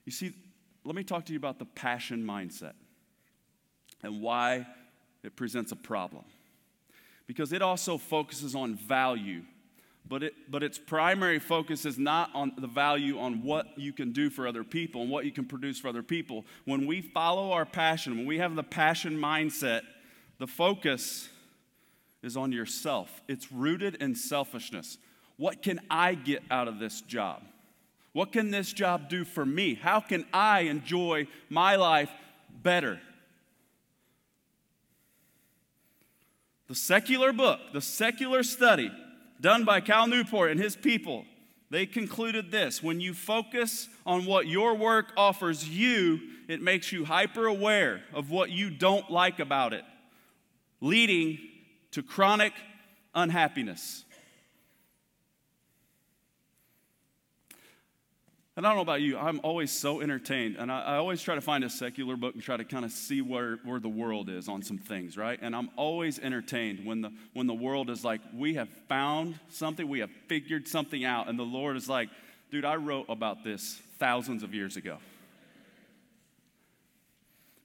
You 0.05 0.11
see, 0.11 0.33
let 0.83 0.95
me 0.95 1.03
talk 1.03 1.25
to 1.25 1.33
you 1.33 1.37
about 1.37 1.59
the 1.59 1.65
passion 1.65 2.23
mindset 2.23 2.73
and 4.01 4.21
why 4.21 4.65
it 5.21 5.35
presents 5.35 5.73
a 5.73 5.75
problem. 5.75 6.23
Because 7.27 7.53
it 7.53 7.61
also 7.61 7.97
focuses 7.97 8.55
on 8.55 8.75
value 8.75 9.43
but, 10.09 10.23
it, 10.23 10.33
but 10.49 10.63
its 10.63 10.77
primary 10.77 11.39
focus 11.39 11.85
is 11.85 11.97
not 11.97 12.29
on 12.33 12.53
the 12.57 12.67
value 12.67 13.19
on 13.19 13.43
what 13.43 13.67
you 13.77 13.91
can 13.91 14.11
do 14.11 14.29
for 14.29 14.47
other 14.47 14.63
people 14.63 15.01
and 15.01 15.11
what 15.11 15.25
you 15.25 15.31
can 15.31 15.45
produce 15.45 15.79
for 15.79 15.89
other 15.89 16.03
people. 16.03 16.45
When 16.65 16.87
we 16.87 17.01
follow 17.01 17.51
our 17.51 17.65
passion, 17.65 18.17
when 18.17 18.25
we 18.25 18.37
have 18.37 18.55
the 18.55 18.63
passion 18.63 19.17
mindset, 19.17 19.81
the 20.39 20.47
focus 20.47 21.29
is 22.23 22.37
on 22.37 22.51
yourself. 22.51 23.21
It's 23.27 23.51
rooted 23.51 23.95
in 23.95 24.15
selfishness. 24.15 24.97
What 25.35 25.61
can 25.61 25.81
I 25.89 26.15
get 26.15 26.43
out 26.49 26.67
of 26.67 26.79
this 26.79 27.01
job? 27.01 27.43
What 28.13 28.31
can 28.31 28.49
this 28.49 28.73
job 28.73 29.09
do 29.09 29.25
for 29.25 29.45
me? 29.45 29.75
How 29.75 29.99
can 29.99 30.25
I 30.33 30.61
enjoy 30.61 31.27
my 31.49 31.75
life 31.75 32.09
better? 32.63 32.99
The 36.67 36.75
secular 36.75 37.31
book, 37.31 37.59
the 37.73 37.81
secular 37.81 38.43
study, 38.43 38.91
done 39.39 39.63
by 39.63 39.81
Cal 39.81 40.07
Newport 40.07 40.51
and 40.51 40.59
his 40.59 40.75
people, 40.75 41.25
they 41.69 41.85
concluded 41.85 42.51
this 42.51 42.81
when 42.81 42.99
you 42.99 43.13
focus 43.13 43.89
on 44.05 44.25
what 44.25 44.47
your 44.47 44.75
work 44.75 45.11
offers 45.17 45.67
you, 45.67 46.19
it 46.47 46.61
makes 46.61 46.91
you 46.91 47.05
hyper 47.05 47.45
aware 47.45 48.03
of 48.13 48.31
what 48.31 48.49
you 48.51 48.69
don't 48.69 49.09
like 49.09 49.39
about 49.39 49.73
it, 49.73 49.83
leading 50.79 51.39
to 51.91 52.01
chronic 52.01 52.53
unhappiness. 53.13 54.05
And 58.57 58.65
I 58.65 58.69
don't 58.71 58.77
know 58.77 58.81
about 58.81 59.01
you, 59.01 59.19
I'm 59.19 59.39
always 59.43 59.69
so 59.69 60.01
entertained. 60.01 60.55
And 60.57 60.71
I, 60.71 60.81
I 60.81 60.95
always 60.95 61.21
try 61.21 61.35
to 61.35 61.41
find 61.41 61.63
a 61.63 61.69
secular 61.69 62.17
book 62.17 62.33
and 62.33 62.41
try 62.41 62.57
to 62.57 62.63
kind 62.63 62.83
of 62.83 62.91
see 62.91 63.21
where, 63.21 63.57
where 63.63 63.79
the 63.79 63.87
world 63.87 64.29
is 64.29 64.49
on 64.49 64.63
some 64.63 64.79
things, 64.79 65.15
right? 65.15 65.37
And 65.39 65.55
I'm 65.55 65.69
always 65.75 66.17
entertained 66.17 66.83
when 66.83 67.01
the, 67.01 67.11
when 67.33 67.45
the 67.45 67.53
world 67.53 67.91
is 67.91 68.03
like, 68.03 68.19
we 68.33 68.55
have 68.55 68.67
found 68.89 69.39
something, 69.49 69.87
we 69.87 69.99
have 69.99 70.09
figured 70.25 70.67
something 70.67 71.05
out. 71.05 71.29
And 71.29 71.37
the 71.37 71.43
Lord 71.43 71.77
is 71.77 71.87
like, 71.87 72.09
dude, 72.49 72.65
I 72.65 72.77
wrote 72.77 73.05
about 73.09 73.43
this 73.43 73.79
thousands 73.99 74.41
of 74.41 74.55
years 74.55 74.75
ago. 74.75 74.97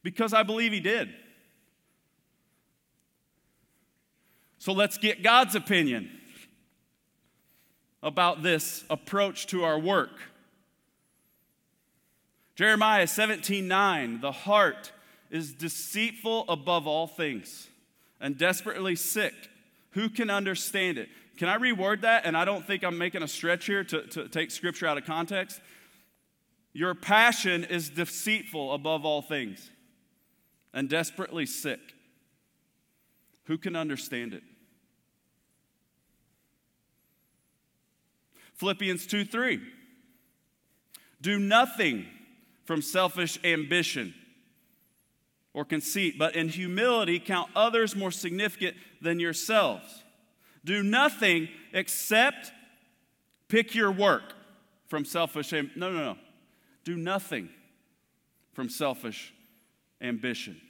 Because 0.02 0.34
I 0.34 0.42
believe 0.42 0.72
He 0.72 0.80
did. 0.80 1.08
So 4.58 4.74
let's 4.74 4.98
get 4.98 5.22
God's 5.22 5.54
opinion 5.54 6.10
about 8.02 8.42
this 8.42 8.84
approach 8.90 9.46
to 9.46 9.64
our 9.64 9.78
work. 9.78 10.10
Jeremiah 12.54 13.06
17 13.06 13.66
9, 13.66 14.20
the 14.20 14.32
heart 14.32 14.92
is 15.30 15.52
deceitful 15.52 16.44
above 16.48 16.86
all 16.86 17.06
things 17.06 17.68
and 18.20 18.36
desperately 18.36 18.94
sick. 18.94 19.34
Who 19.92 20.08
can 20.08 20.30
understand 20.30 20.98
it? 20.98 21.08
Can 21.38 21.48
I 21.48 21.56
reword 21.56 22.02
that? 22.02 22.26
And 22.26 22.36
I 22.36 22.44
don't 22.44 22.66
think 22.66 22.84
I'm 22.84 22.98
making 22.98 23.22
a 23.22 23.28
stretch 23.28 23.66
here 23.66 23.84
to, 23.84 24.06
to 24.08 24.28
take 24.28 24.50
scripture 24.50 24.86
out 24.86 24.98
of 24.98 25.04
context. 25.04 25.60
Your 26.74 26.94
passion 26.94 27.64
is 27.64 27.90
deceitful 27.90 28.72
above 28.72 29.04
all 29.04 29.22
things 29.22 29.70
and 30.72 30.88
desperately 30.88 31.46
sick. 31.46 31.80
Who 33.44 33.58
can 33.58 33.76
understand 33.76 34.34
it? 34.34 34.42
Philippians 38.54 39.06
2 39.06 39.24
3. 39.24 39.60
Do 41.20 41.38
nothing 41.38 42.06
from 42.64 42.82
selfish 42.82 43.38
ambition 43.44 44.14
or 45.54 45.64
conceit, 45.64 46.18
but 46.18 46.34
in 46.34 46.48
humility 46.48 47.18
count 47.18 47.50
others 47.54 47.94
more 47.94 48.10
significant 48.10 48.76
than 49.00 49.20
yourselves. 49.20 50.02
Do 50.64 50.82
nothing 50.82 51.48
except 51.72 52.52
pick 53.48 53.74
your 53.74 53.90
work 53.90 54.34
from 54.86 55.04
selfish 55.04 55.52
am- 55.52 55.70
no 55.76 55.90
no 55.90 55.98
no. 55.98 56.18
Do 56.84 56.96
nothing 56.96 57.48
from 58.52 58.68
selfish 58.68 59.32
ambition. 60.00 60.60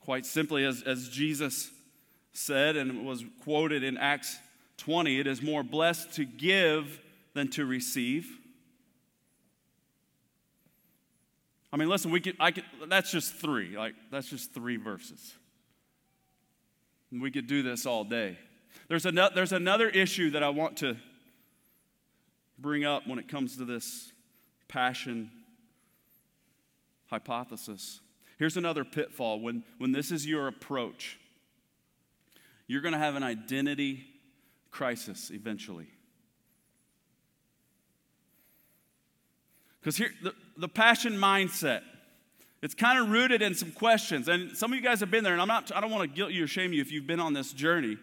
Quite 0.00 0.26
simply, 0.26 0.64
as, 0.64 0.82
as 0.82 1.08
Jesus 1.08 1.70
said 2.32 2.76
and 2.76 3.06
was 3.06 3.24
quoted 3.42 3.82
in 3.82 3.96
Acts 3.96 4.36
20, 4.78 5.18
it 5.18 5.26
is 5.26 5.40
more 5.40 5.62
blessed 5.62 6.12
to 6.14 6.24
give 6.24 7.00
than 7.32 7.48
to 7.48 7.64
receive. 7.64 8.38
I 11.74 11.76
mean, 11.76 11.88
listen, 11.88 12.12
we 12.12 12.20
could, 12.20 12.36
I 12.38 12.52
could, 12.52 12.62
that's 12.86 13.10
just 13.10 13.34
three. 13.34 13.76
Like, 13.76 13.96
that's 14.12 14.28
just 14.28 14.54
three 14.54 14.76
verses. 14.76 15.34
And 17.10 17.20
we 17.20 17.32
could 17.32 17.48
do 17.48 17.64
this 17.64 17.84
all 17.84 18.04
day. 18.04 18.38
There's, 18.86 19.06
an, 19.06 19.18
there's 19.34 19.50
another 19.50 19.88
issue 19.88 20.30
that 20.30 20.44
I 20.44 20.50
want 20.50 20.76
to 20.78 20.96
bring 22.60 22.84
up 22.84 23.08
when 23.08 23.18
it 23.18 23.26
comes 23.26 23.56
to 23.56 23.64
this 23.64 24.12
passion 24.68 25.32
hypothesis. 27.06 28.00
Here's 28.38 28.56
another 28.56 28.84
pitfall 28.84 29.40
when, 29.40 29.64
when 29.78 29.90
this 29.90 30.12
is 30.12 30.24
your 30.24 30.46
approach, 30.46 31.18
you're 32.68 32.82
going 32.82 32.92
to 32.92 32.98
have 32.98 33.16
an 33.16 33.24
identity 33.24 34.04
crisis 34.70 35.32
eventually. 35.34 35.88
Because 39.84 39.98
here, 39.98 40.10
the, 40.22 40.34
the 40.56 40.68
passion 40.68 41.12
mindset, 41.12 41.82
it's 42.62 42.74
kind 42.74 42.98
of 42.98 43.10
rooted 43.10 43.42
in 43.42 43.54
some 43.54 43.70
questions. 43.70 44.28
And 44.28 44.56
some 44.56 44.72
of 44.72 44.78
you 44.78 44.82
guys 44.82 45.00
have 45.00 45.10
been 45.10 45.22
there, 45.22 45.34
and 45.34 45.42
I'm 45.42 45.48
not, 45.48 45.70
I 45.76 45.82
don't 45.82 45.90
want 45.90 46.10
to 46.10 46.16
guilt 46.16 46.32
you 46.32 46.44
or 46.44 46.46
shame 46.46 46.72
you 46.72 46.80
if 46.80 46.90
you've 46.90 47.06
been 47.06 47.20
on 47.20 47.34
this 47.34 47.52
journey. 47.52 47.98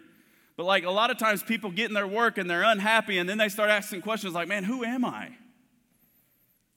But 0.57 0.67
like 0.67 0.83
a 0.83 0.91
lot 0.91 1.09
of 1.09 1.17
times 1.17 1.41
people 1.41 1.71
get 1.71 1.87
in 1.87 1.95
their 1.95 2.05
work 2.05 2.37
and 2.37 2.47
they're 2.47 2.61
unhappy, 2.61 3.17
and 3.17 3.27
then 3.27 3.39
they 3.39 3.49
start 3.49 3.71
asking 3.71 4.03
questions 4.03 4.35
like, 4.35 4.47
man, 4.47 4.63
who 4.63 4.83
am 4.83 5.03
I? 5.03 5.29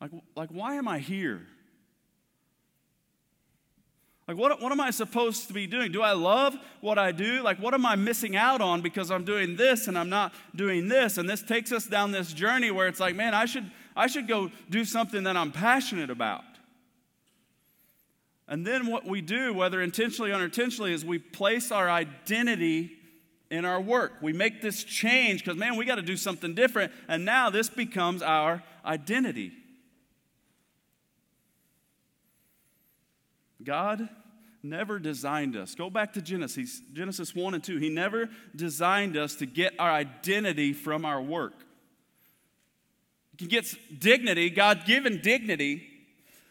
Like, 0.01 0.11
like 0.35 0.49
why 0.49 0.77
am 0.77 0.89
I 0.89 1.01
here? 1.01 1.43
Like, 4.27 4.39
what, 4.39 4.63
what 4.63 4.73
am 4.73 4.81
I 4.81 4.91
supposed 4.91 5.49
to 5.49 5.53
be 5.53 5.67
doing? 5.67 5.93
Do 5.93 6.01
I 6.01 6.13
love 6.13 6.57
what 6.81 6.99
I 6.99 7.13
do? 7.13 7.43
Like, 7.43 7.59
what 7.59 7.75
am 7.75 7.85
I 7.85 7.95
missing 7.95 8.37
out 8.37 8.63
on 8.63 8.81
because 8.81 9.11
I'm 9.11 9.25
doing 9.25 9.57
this 9.57 9.87
and 9.87 9.99
I'm 9.99 10.09
not 10.09 10.33
doing 10.57 10.89
this? 10.89 11.19
And 11.19 11.29
this 11.29 11.43
takes 11.43 11.73
us 11.73 11.87
down 11.87 12.11
this 12.11 12.33
journey 12.33 12.71
where 12.71 12.89
it's 12.89 13.01
like, 13.01 13.15
man, 13.15 13.35
I 13.35 13.45
should, 13.45 13.71
I 13.97 14.07
should 14.07 14.27
go 14.27 14.51
do 14.71 14.85
something 14.85 15.25
that 15.25 15.37
I'm 15.37 15.53
passionate 15.53 16.11
about. 16.11 16.45
And 18.47 18.67
then 18.67 18.87
what 18.87 19.07
we 19.07 19.21
do, 19.21 19.55
whether 19.55 19.81
intentionally 19.81 20.31
or 20.31 20.35
unintentionally, 20.35 20.93
is 20.93 21.05
we 21.05 21.19
place 21.19 21.73
our 21.73 21.89
identity 21.89 22.93
in 23.51 23.65
our 23.65 23.81
work. 23.81 24.15
We 24.21 24.33
make 24.33 24.61
this 24.61 24.85
change 24.85 25.45
because, 25.45 25.57
man, 25.57 25.77
we 25.77 25.85
got 25.85 25.95
to 25.95 26.03
do 26.03 26.17
something 26.17 26.55
different. 26.55 26.93
And 27.09 27.25
now 27.25 27.51
this 27.51 27.71
becomes 27.71 28.21
our 28.21 28.63
identity. 28.85 29.53
God 33.63 34.09
never 34.63 34.99
designed 34.99 35.57
us. 35.57 35.75
Go 35.75 35.89
back 35.89 36.13
to 36.15 36.23
Genesis, 36.23 36.83
Genesis 36.93 37.35
1 37.35 37.55
and 37.55 37.65
2. 37.65 37.79
He 37.79 37.89
never 37.89 38.29
designed 38.55 39.17
us 39.17 39.37
to 39.37 39.47
get 39.47 39.75
our 39.79 39.91
identity 39.91 40.73
from 40.73 41.05
our 41.05 41.23
work. 41.23 41.55
He 43.39 43.47
gets 43.47 43.77
dignity, 43.99 44.51
God 44.51 44.85
given 44.87 45.21
dignity, 45.21 45.83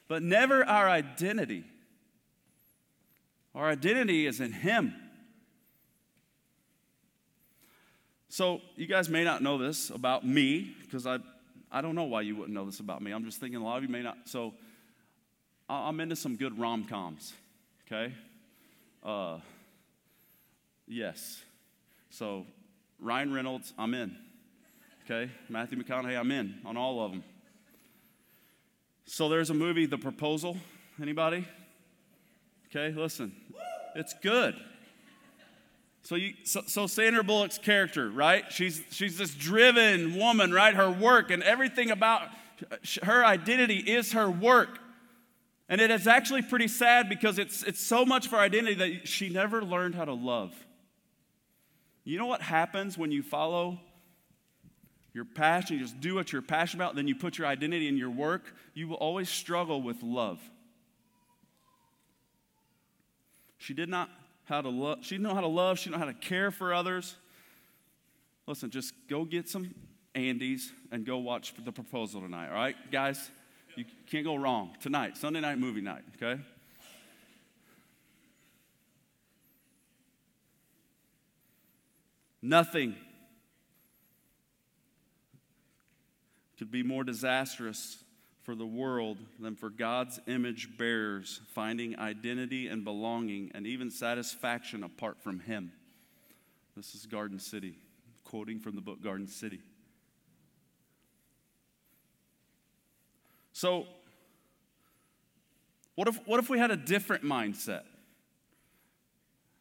but 0.07 0.21
never 0.21 0.65
our 0.65 0.89
identity. 0.89 1.63
Our 3.55 3.69
identity 3.69 4.27
is 4.27 4.41
in 4.41 4.51
Him. 4.51 4.93
So, 8.29 8.61
you 8.75 8.87
guys 8.87 9.09
may 9.09 9.23
not 9.23 9.43
know 9.43 9.57
this 9.59 9.91
about 9.91 10.25
me, 10.25 10.75
because 10.81 11.05
I, 11.05 11.19
I 11.71 11.81
don't 11.81 11.93
know 11.93 12.05
why 12.05 12.21
you 12.21 12.35
wouldn't 12.35 12.53
know 12.53 12.65
this 12.65 12.79
about 12.79 13.01
me. 13.01 13.11
I'm 13.11 13.25
just 13.25 13.39
thinking 13.39 13.61
a 13.61 13.63
lot 13.63 13.77
of 13.77 13.83
you 13.83 13.89
may 13.89 14.01
not. 14.01 14.17
So, 14.25 14.53
I'm 15.69 15.99
into 15.99 16.15
some 16.15 16.35
good 16.35 16.59
rom 16.59 16.85
coms, 16.85 17.31
okay? 17.85 18.13
Uh, 19.03 19.37
yes. 20.87 21.41
So, 22.09 22.45
Ryan 22.99 23.33
Reynolds, 23.33 23.71
I'm 23.77 23.93
in. 23.93 24.17
Okay? 25.05 25.31
Matthew 25.49 25.81
McConaughey, 25.81 26.17
I'm 26.17 26.31
in 26.31 26.55
on 26.65 26.77
all 26.77 27.03
of 27.03 27.11
them. 27.11 27.23
So, 29.05 29.27
there's 29.27 29.49
a 29.49 29.53
movie, 29.53 29.85
The 29.85 29.97
Proposal. 29.97 30.57
Anybody? 31.01 31.45
Okay, 32.67 32.97
listen. 32.97 33.33
It's 33.95 34.13
good. 34.13 34.55
So, 36.03 36.15
you, 36.15 36.33
so, 36.43 36.61
so 36.67 36.87
Sandra 36.87 37.23
Bullock's 37.23 37.57
character, 37.57 38.09
right? 38.09 38.45
She's, 38.49 38.83
she's 38.91 39.17
this 39.17 39.33
driven 39.33 40.15
woman, 40.15 40.51
right? 40.51 40.73
Her 40.73 40.89
work 40.89 41.31
and 41.31 41.41
everything 41.43 41.91
about 41.91 42.29
her 43.03 43.25
identity 43.25 43.77
is 43.77 44.13
her 44.13 44.29
work. 44.29 44.79
And 45.69 45.79
it 45.79 45.91
is 45.91 46.07
actually 46.07 46.41
pretty 46.41 46.67
sad 46.67 47.07
because 47.07 47.39
it's, 47.39 47.63
it's 47.63 47.79
so 47.79 48.05
much 48.05 48.27
for 48.27 48.37
identity 48.37 48.75
that 48.75 49.07
she 49.07 49.29
never 49.29 49.63
learned 49.63 49.95
how 49.95 50.05
to 50.05 50.13
love. 50.13 50.53
You 52.03 52.17
know 52.17 52.25
what 52.25 52.41
happens 52.41 52.97
when 52.97 53.11
you 53.11 53.23
follow 53.23 53.79
your 55.13 55.25
passion, 55.25 55.77
you 55.77 55.83
just 55.83 55.99
do 55.99 56.15
what 56.15 56.31
you're 56.31 56.41
passionate 56.41 56.83
about, 56.83 56.95
then 56.95 57.07
you 57.07 57.15
put 57.15 57.37
your 57.37 57.47
identity 57.47 57.87
in 57.87 57.97
your 57.97 58.09
work? 58.09 58.55
You 58.73 58.87
will 58.87 58.95
always 58.97 59.29
struggle 59.29 59.81
with 59.81 60.01
love. 60.01 60.39
She 63.57 63.73
did 63.73 63.89
not 63.89 64.09
how 64.45 64.61
to 64.61 64.69
love, 64.69 64.99
she 65.01 65.15
didn't 65.15 65.23
know 65.23 65.35
how 65.35 65.41
to 65.41 65.47
love, 65.47 65.79
she 65.79 65.85
didn't 65.85 66.01
know 66.01 66.05
how 66.05 66.11
to 66.11 66.17
care 66.17 66.51
for 66.51 66.73
others. 66.73 67.15
Listen, 68.45 68.69
just 68.69 68.93
go 69.07 69.23
get 69.23 69.47
some 69.47 69.73
Andy's 70.15 70.73
and 70.91 71.05
go 71.05 71.17
watch 71.17 71.53
the 71.63 71.71
proposal 71.71 72.19
tonight, 72.21 72.49
all 72.49 72.55
right, 72.55 72.75
guys? 72.91 73.31
You 73.75 73.85
can't 74.11 74.25
go 74.25 74.35
wrong 74.35 74.75
tonight, 74.81 75.15
Sunday 75.15 75.39
night 75.39 75.57
movie 75.57 75.81
night, 75.81 76.03
okay? 76.21 76.41
Nothing 82.41 82.95
could 86.57 86.71
be 86.71 86.83
more 86.83 87.03
disastrous 87.03 87.97
for 88.43 88.55
the 88.55 88.65
world 88.65 89.17
than 89.39 89.55
for 89.55 89.69
God's 89.69 90.19
image 90.27 90.77
bearers 90.77 91.41
finding 91.53 91.97
identity 91.97 92.67
and 92.67 92.83
belonging 92.83 93.51
and 93.55 93.65
even 93.65 93.89
satisfaction 93.89 94.83
apart 94.83 95.21
from 95.21 95.39
Him. 95.39 95.71
This 96.75 96.93
is 96.93 97.05
Garden 97.05 97.39
City, 97.39 97.75
quoting 98.23 98.59
from 98.59 98.75
the 98.75 98.81
book 98.81 99.01
Garden 99.01 99.27
City. 99.27 99.61
So, 103.53 103.85
what 105.95 106.07
if, 106.07 106.19
what 106.27 106.39
if 106.39 106.49
we 106.49 106.57
had 106.57 106.71
a 106.71 106.75
different 106.75 107.23
mindset? 107.23 107.83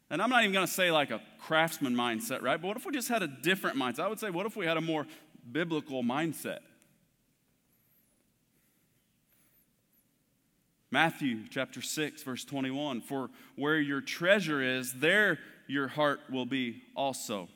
And 0.09 0.21
I'm 0.21 0.29
not 0.29 0.41
even 0.41 0.51
going 0.51 0.65
to 0.65 0.71
say 0.71 0.91
like 0.91 1.11
a 1.11 1.21
craftsman 1.39 1.95
mindset, 1.95 2.41
right? 2.41 2.59
But 2.59 2.67
what 2.67 2.77
if 2.77 2.85
we 2.85 2.91
just 2.91 3.07
had 3.07 3.23
a 3.23 3.27
different 3.27 3.77
mindset? 3.77 4.01
I 4.01 4.07
would 4.09 4.19
say, 4.19 4.29
what 4.29 4.45
if 4.45 4.55
we 4.55 4.65
had 4.65 4.77
a 4.77 4.81
more 4.81 5.07
biblical 5.51 6.03
mindset? 6.03 6.59
Matthew 10.93 11.39
chapter 11.49 11.81
6, 11.81 12.21
verse 12.21 12.45
21 12.45 13.01
For 13.01 13.31
where 13.55 13.79
your 13.79 13.99
treasure 13.99 14.61
is, 14.61 14.93
there 14.93 15.39
your 15.65 15.87
heart 15.87 16.19
will 16.31 16.45
be 16.45 16.83
also. 16.95 17.49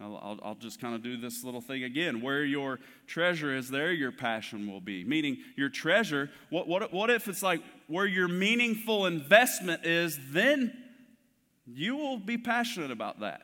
I'll, 0.00 0.16
I'll, 0.16 0.38
I'll 0.42 0.54
just 0.54 0.80
kind 0.80 0.94
of 0.94 1.02
do 1.02 1.18
this 1.18 1.44
little 1.44 1.60
thing 1.60 1.84
again. 1.84 2.22
Where 2.22 2.42
your 2.42 2.80
treasure 3.06 3.54
is, 3.54 3.68
there 3.68 3.92
your 3.92 4.10
passion 4.10 4.66
will 4.66 4.80
be. 4.80 5.04
Meaning, 5.04 5.36
your 5.54 5.68
treasure, 5.68 6.30
what, 6.48 6.66
what, 6.66 6.94
what 6.94 7.10
if 7.10 7.28
it's 7.28 7.42
like 7.42 7.60
where 7.88 8.06
your 8.06 8.28
meaningful 8.28 9.04
investment 9.04 9.84
is, 9.84 10.18
then 10.30 10.72
you 11.66 11.94
will 11.94 12.16
be 12.16 12.38
passionate 12.38 12.90
about 12.90 13.20
that. 13.20 13.42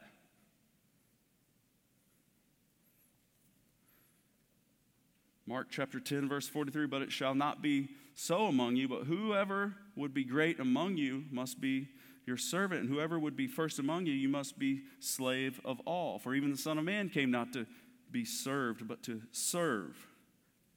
Mark 5.47 5.66
chapter 5.71 6.01
10, 6.01 6.31
verse 6.31 6.49
43 6.49 6.87
But 6.87 7.03
it 7.03 7.12
shall 7.12 7.35
not 7.35 7.61
be 7.61 7.90
so 8.14 8.46
among 8.46 8.77
you, 8.77 8.88
but 8.88 9.05
whoever 9.05 9.75
would 9.96 10.12
be 10.12 10.25
great 10.25 10.61
among 10.61 10.96
you 10.96 11.25
must 11.31 11.61
be 11.61 11.88
your 12.27 12.37
servant, 12.37 12.83
and 12.83 12.90
whoever 12.90 13.18
would 13.18 13.37
be 13.37 13.46
first 13.46 13.79
among 13.79 14.07
you, 14.07 14.12
you 14.12 14.29
must 14.29 14.59
be 14.59 14.83
slave 15.01 15.61
of 15.64 15.81
all. 15.81 16.18
For 16.18 16.35
even 16.35 16.51
the 16.51 16.57
Son 16.57 16.79
of 16.79 16.85
Man 16.85 17.09
came 17.09 17.31
not 17.31 17.53
to 17.55 17.66
be 18.11 18.25
served, 18.25 18.87
but 18.87 19.03
to 19.05 19.23
serve, 19.33 19.96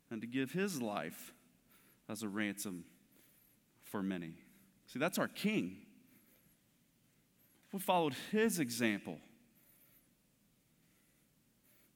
and 0.10 0.22
to 0.22 0.28
give 0.28 0.52
his 0.52 0.82
life 0.82 1.34
as 2.10 2.24
a 2.24 2.30
ransom 2.30 2.86
for 3.84 4.02
many. 4.02 4.34
See, 4.88 5.00
that's 5.00 5.20
our 5.20 5.28
King. 5.28 5.78
We 7.72 7.80
followed 7.80 8.16
his 8.32 8.60
example. 8.60 9.18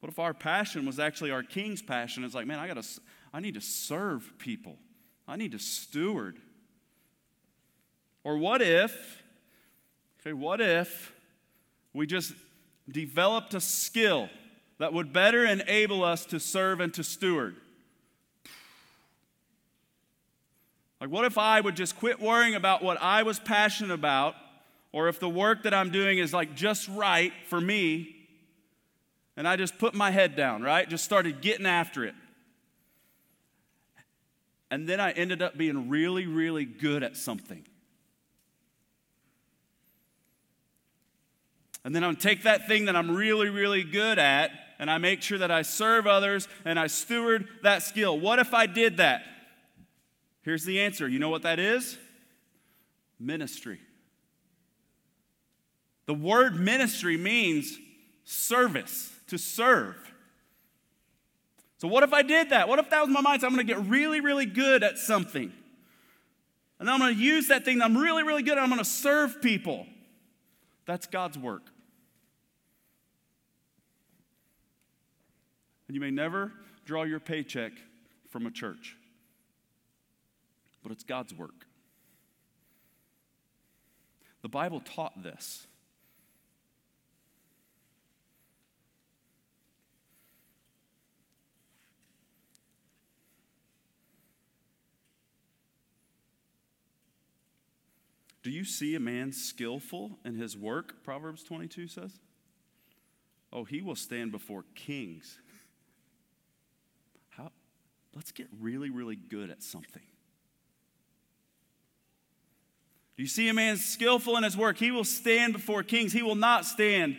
What 0.00 0.10
if 0.10 0.18
our 0.18 0.34
passion 0.34 0.86
was 0.86 1.00
actually 1.00 1.30
our 1.30 1.42
King's 1.42 1.82
passion? 1.82 2.22
It's 2.24 2.34
like, 2.34 2.46
man, 2.46 2.58
I 2.58 2.68
gotta, 2.68 2.86
I 3.32 3.40
need 3.40 3.54
to 3.54 3.60
serve 3.60 4.32
people. 4.38 4.76
I 5.28 5.36
need 5.36 5.52
to 5.52 5.60
steward. 5.60 6.38
Or 8.24 8.36
what 8.36 8.60
if 8.62 9.22
Okay, 10.20 10.32
what 10.32 10.60
if 10.60 11.14
we 11.92 12.06
just 12.06 12.32
developed 12.90 13.54
a 13.54 13.60
skill 13.60 14.28
that 14.78 14.92
would 14.92 15.12
better 15.12 15.44
enable 15.44 16.04
us 16.04 16.26
to 16.26 16.40
serve 16.40 16.80
and 16.80 16.92
to 16.94 17.04
steward? 17.04 17.56
Like, 21.00 21.10
what 21.10 21.24
if 21.24 21.38
I 21.38 21.60
would 21.60 21.76
just 21.76 21.96
quit 21.98 22.20
worrying 22.20 22.54
about 22.54 22.82
what 22.82 23.00
I 23.00 23.22
was 23.22 23.38
passionate 23.38 23.94
about, 23.94 24.34
or 24.92 25.08
if 25.08 25.20
the 25.20 25.28
work 25.28 25.62
that 25.62 25.72
I'm 25.72 25.90
doing 25.90 26.18
is 26.18 26.32
like 26.32 26.56
just 26.56 26.88
right 26.88 27.32
for 27.46 27.60
me, 27.60 28.16
and 29.36 29.46
I 29.46 29.54
just 29.56 29.78
put 29.78 29.94
my 29.94 30.10
head 30.10 30.34
down, 30.34 30.62
right? 30.62 30.88
Just 30.88 31.04
started 31.04 31.40
getting 31.40 31.66
after 31.66 32.04
it. 32.04 32.14
And 34.70 34.88
then 34.88 35.00
I 35.00 35.12
ended 35.12 35.42
up 35.42 35.56
being 35.56 35.88
really, 35.88 36.26
really 36.26 36.64
good 36.64 37.02
at 37.02 37.16
something. 37.16 37.64
And 41.84 41.94
then 41.94 42.04
I'm 42.04 42.16
take 42.16 42.42
that 42.42 42.68
thing 42.68 42.84
that 42.84 42.96
I'm 42.96 43.16
really, 43.16 43.48
really 43.48 43.82
good 43.82 44.18
at 44.18 44.50
and 44.78 44.90
I 44.90 44.98
make 44.98 45.22
sure 45.22 45.38
that 45.38 45.50
I 45.50 45.62
serve 45.62 46.06
others 46.06 46.48
and 46.64 46.78
I 46.78 46.86
steward 46.86 47.48
that 47.62 47.82
skill. 47.82 48.18
What 48.18 48.38
if 48.38 48.54
I 48.54 48.66
did 48.66 48.98
that? 48.98 49.22
Here's 50.42 50.64
the 50.64 50.80
answer. 50.80 51.08
You 51.08 51.18
know 51.18 51.30
what 51.30 51.42
that 51.42 51.58
is? 51.58 51.98
Ministry. 53.18 53.80
The 56.06 56.14
word 56.14 56.58
ministry 56.58 57.16
means 57.16 57.78
service, 58.24 59.12
to 59.28 59.36
serve. 59.36 59.96
So, 61.78 61.86
what 61.86 62.02
if 62.02 62.12
I 62.12 62.22
did 62.22 62.50
that? 62.50 62.68
What 62.68 62.80
if 62.80 62.90
that 62.90 63.06
was 63.06 63.08
my 63.08 63.22
mindset? 63.22 63.44
I'm 63.44 63.54
going 63.54 63.66
to 63.66 63.72
get 63.72 63.84
really, 63.86 64.20
really 64.20 64.46
good 64.46 64.82
at 64.82 64.98
something. 64.98 65.52
And 66.80 66.90
I'm 66.90 66.98
going 66.98 67.14
to 67.14 67.20
use 67.20 67.48
that 67.48 67.64
thing 67.64 67.78
that 67.78 67.84
I'm 67.84 67.96
really, 67.96 68.24
really 68.24 68.42
good 68.42 68.58
at. 68.58 68.62
I'm 68.62 68.68
going 68.68 68.78
to 68.78 68.84
serve 68.84 69.40
people. 69.40 69.86
That's 70.86 71.06
God's 71.06 71.38
work. 71.38 71.62
And 75.86 75.94
you 75.94 76.00
may 76.00 76.10
never 76.10 76.52
draw 76.84 77.04
your 77.04 77.20
paycheck 77.20 77.72
from 78.28 78.46
a 78.46 78.50
church, 78.50 78.96
but 80.82 80.92
it's 80.92 81.04
God's 81.04 81.32
work. 81.32 81.66
The 84.42 84.48
Bible 84.48 84.80
taught 84.80 85.22
this. 85.22 85.67
Do 98.42 98.50
you 98.50 98.64
see 98.64 98.94
a 98.94 99.00
man 99.00 99.32
skillful 99.32 100.18
in 100.24 100.36
his 100.36 100.56
work? 100.56 101.02
Proverbs 101.02 101.42
22 101.42 101.88
says. 101.88 102.12
Oh, 103.52 103.64
he 103.64 103.80
will 103.80 103.96
stand 103.96 104.32
before 104.32 104.64
kings. 104.74 105.38
Let's 108.18 108.32
get 108.32 108.48
really, 108.60 108.90
really 108.90 109.14
good 109.14 109.48
at 109.48 109.62
something. 109.62 110.02
Do 113.16 113.22
you 113.22 113.28
see 113.28 113.48
a 113.48 113.54
man 113.54 113.76
skillful 113.76 114.36
in 114.36 114.42
his 114.42 114.56
work? 114.56 114.76
He 114.76 114.90
will 114.90 115.04
stand 115.04 115.52
before 115.52 115.84
kings, 115.84 116.12
he 116.12 116.22
will 116.22 116.34
not 116.34 116.64
stand 116.64 117.16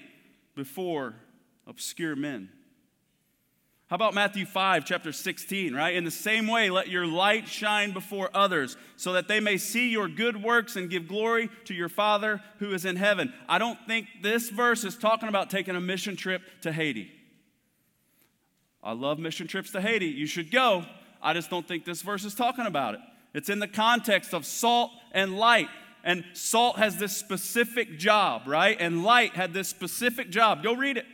before 0.56 1.16
obscure 1.66 2.18
men. 2.18 2.50
How 3.90 3.96
about 3.96 4.14
Matthew 4.14 4.46
5, 4.46 4.86
chapter 4.86 5.12
16, 5.12 5.74
right? 5.74 5.96
In 5.96 6.04
the 6.04 6.12
same 6.12 6.46
way, 6.46 6.70
let 6.70 6.90
your 6.90 7.08
light 7.08 7.48
shine 7.48 7.92
before 7.92 8.30
others 8.36 8.78
so 8.98 9.14
that 9.14 9.28
they 9.28 9.40
may 9.40 9.58
see 9.58 9.90
your 9.90 10.08
good 10.08 10.44
works 10.44 10.76
and 10.76 10.92
give 10.92 11.08
glory 11.08 11.50
to 11.66 11.74
your 11.74 11.90
Father 11.90 12.40
who 12.60 12.72
is 12.72 12.86
in 12.86 12.98
heaven. 12.98 13.34
I 13.48 13.58
don't 13.58 13.80
think 13.88 14.06
this 14.22 14.50
verse 14.50 14.84
is 14.84 14.96
talking 14.96 15.28
about 15.28 15.50
taking 15.50 15.76
a 15.76 15.82
mission 15.82 16.16
trip 16.16 16.44
to 16.62 16.72
Haiti. 16.72 17.12
I 18.84 18.92
love 18.92 19.18
mission 19.18 19.48
trips 19.48 19.72
to 19.72 19.82
Haiti. 19.82 20.06
You 20.06 20.28
should 20.28 20.52
go. 20.52 20.86
I 21.20 21.34
just 21.34 21.50
don't 21.50 21.68
think 21.68 21.84
this 21.84 22.04
verse 22.04 22.26
is 22.26 22.36
talking 22.36 22.68
about 22.68 22.94
it. 22.94 23.00
It's 23.34 23.50
in 23.50 23.58
the 23.58 23.68
context 23.68 24.36
of 24.36 24.46
salt 24.46 24.92
and 25.14 25.36
light. 25.36 25.68
And 26.04 26.24
salt 26.34 26.78
has 26.78 26.98
this 26.98 27.18
specific 27.18 27.98
job, 27.98 28.44
right? 28.46 28.78
And 28.80 29.04
light 29.04 29.34
had 29.34 29.52
this 29.52 29.68
specific 29.68 30.30
job. 30.30 30.62
Go 30.62 30.76
read 30.76 30.98
it. 30.98 31.06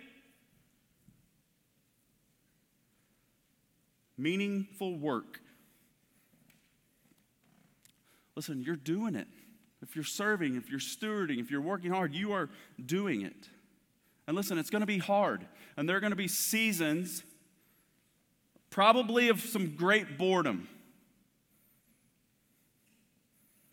Meaningful 4.18 4.98
work. 4.98 5.42
Listen, 8.36 8.62
you're 8.64 8.76
doing 8.76 9.16
it. 9.16 9.28
If 9.82 9.96
you're 9.96 10.04
serving, 10.04 10.56
if 10.56 10.70
you're 10.70 10.80
stewarding, 10.80 11.40
if 11.40 11.52
you're 11.52 11.62
working 11.62 11.92
hard, 11.92 12.14
you 12.14 12.34
are 12.34 12.50
doing 12.84 13.22
it. 13.22 13.50
And 14.28 14.36
listen, 14.36 14.58
it's 14.58 14.70
going 14.70 14.82
to 14.82 14.88
be 14.88 14.98
hard. 14.98 15.46
And 15.78 15.88
there 15.88 15.96
are 15.96 16.00
going 16.00 16.12
to 16.12 16.18
be 16.18 16.28
seasons, 16.28 17.24
probably 18.70 19.30
of 19.30 19.42
some 19.42 19.76
great 19.76 20.18
boredom. 20.18 20.68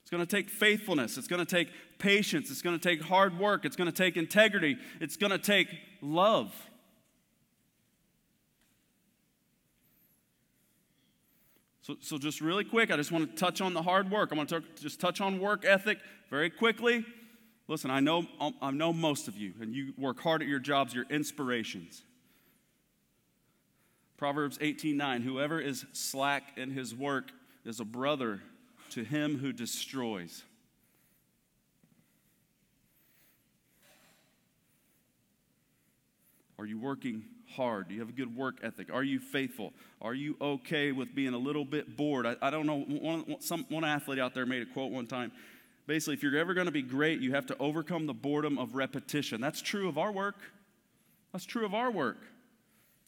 It's 0.02 0.10
going 0.10 0.24
to 0.24 0.36
take 0.36 0.50
faithfulness. 0.50 1.16
It's 1.16 1.28
going 1.28 1.44
to 1.44 1.56
take 1.56 1.68
patience. 1.98 2.50
It's 2.50 2.62
going 2.62 2.78
to 2.78 2.88
take 2.88 3.00
hard 3.00 3.38
work. 3.38 3.64
It's 3.64 3.76
going 3.76 3.90
to 3.90 3.96
take 3.96 4.16
integrity. 4.16 4.76
It's 5.00 5.16
going 5.16 5.32
to 5.32 5.38
take 5.38 5.68
love. 6.02 6.52
So, 11.82 11.96
so 12.00 12.16
just 12.16 12.40
really 12.40 12.64
quick, 12.64 12.92
I 12.92 12.96
just 12.96 13.10
want 13.10 13.28
to 13.28 13.36
touch 13.36 13.60
on 13.60 13.74
the 13.74 13.82
hard 13.82 14.08
work. 14.08 14.30
I'm 14.30 14.36
going 14.36 14.46
to 14.48 14.62
just 14.80 15.00
touch 15.00 15.20
on 15.20 15.40
work 15.40 15.64
ethic 15.64 15.98
very 16.30 16.48
quickly. 16.48 17.04
Listen, 17.66 17.90
I 17.90 17.98
know, 17.98 18.24
um, 18.40 18.54
I 18.62 18.70
know 18.70 18.92
most 18.92 19.26
of 19.26 19.36
you, 19.36 19.52
and 19.60 19.74
you 19.74 19.92
work 19.98 20.20
hard 20.20 20.42
at 20.42 20.48
your 20.48 20.60
jobs, 20.60 20.94
your 20.94 21.06
inspirations. 21.10 22.02
Proverbs 24.16 24.58
18:9 24.58 25.22
Whoever 25.22 25.60
is 25.60 25.84
slack 25.92 26.56
in 26.56 26.70
his 26.70 26.94
work 26.94 27.32
is 27.64 27.80
a 27.80 27.84
brother 27.84 28.40
to 28.90 29.02
him 29.02 29.38
who 29.38 29.52
destroys. 29.52 30.44
Are 36.58 36.66
you 36.66 36.78
working 36.78 37.24
hard? 37.52 37.88
Do 37.88 37.94
you 37.94 38.00
have 38.00 38.08
a 38.08 38.12
good 38.12 38.36
work 38.36 38.56
ethic? 38.62 38.88
Are 38.92 39.02
you 39.02 39.20
faithful? 39.20 39.72
Are 40.00 40.14
you 40.14 40.36
okay 40.40 40.92
with 40.92 41.14
being 41.14 41.34
a 41.34 41.38
little 41.38 41.64
bit 41.64 41.96
bored? 41.96 42.26
I, 42.26 42.36
I 42.42 42.50
don't 42.50 42.66
know. 42.66 42.80
One, 42.80 43.36
some, 43.40 43.64
one 43.68 43.84
athlete 43.84 44.18
out 44.18 44.34
there 44.34 44.46
made 44.46 44.62
a 44.62 44.66
quote 44.66 44.92
one 44.92 45.06
time. 45.06 45.32
Basically, 45.86 46.14
if 46.14 46.22
you're 46.22 46.36
ever 46.36 46.54
going 46.54 46.66
to 46.66 46.72
be 46.72 46.82
great, 46.82 47.20
you 47.20 47.34
have 47.34 47.46
to 47.46 47.56
overcome 47.58 48.06
the 48.06 48.14
boredom 48.14 48.58
of 48.58 48.74
repetition. 48.74 49.40
That's 49.40 49.60
true 49.60 49.88
of 49.88 49.98
our 49.98 50.12
work. 50.12 50.36
That's 51.32 51.44
true 51.44 51.64
of 51.64 51.74
our 51.74 51.90
work. 51.90 52.18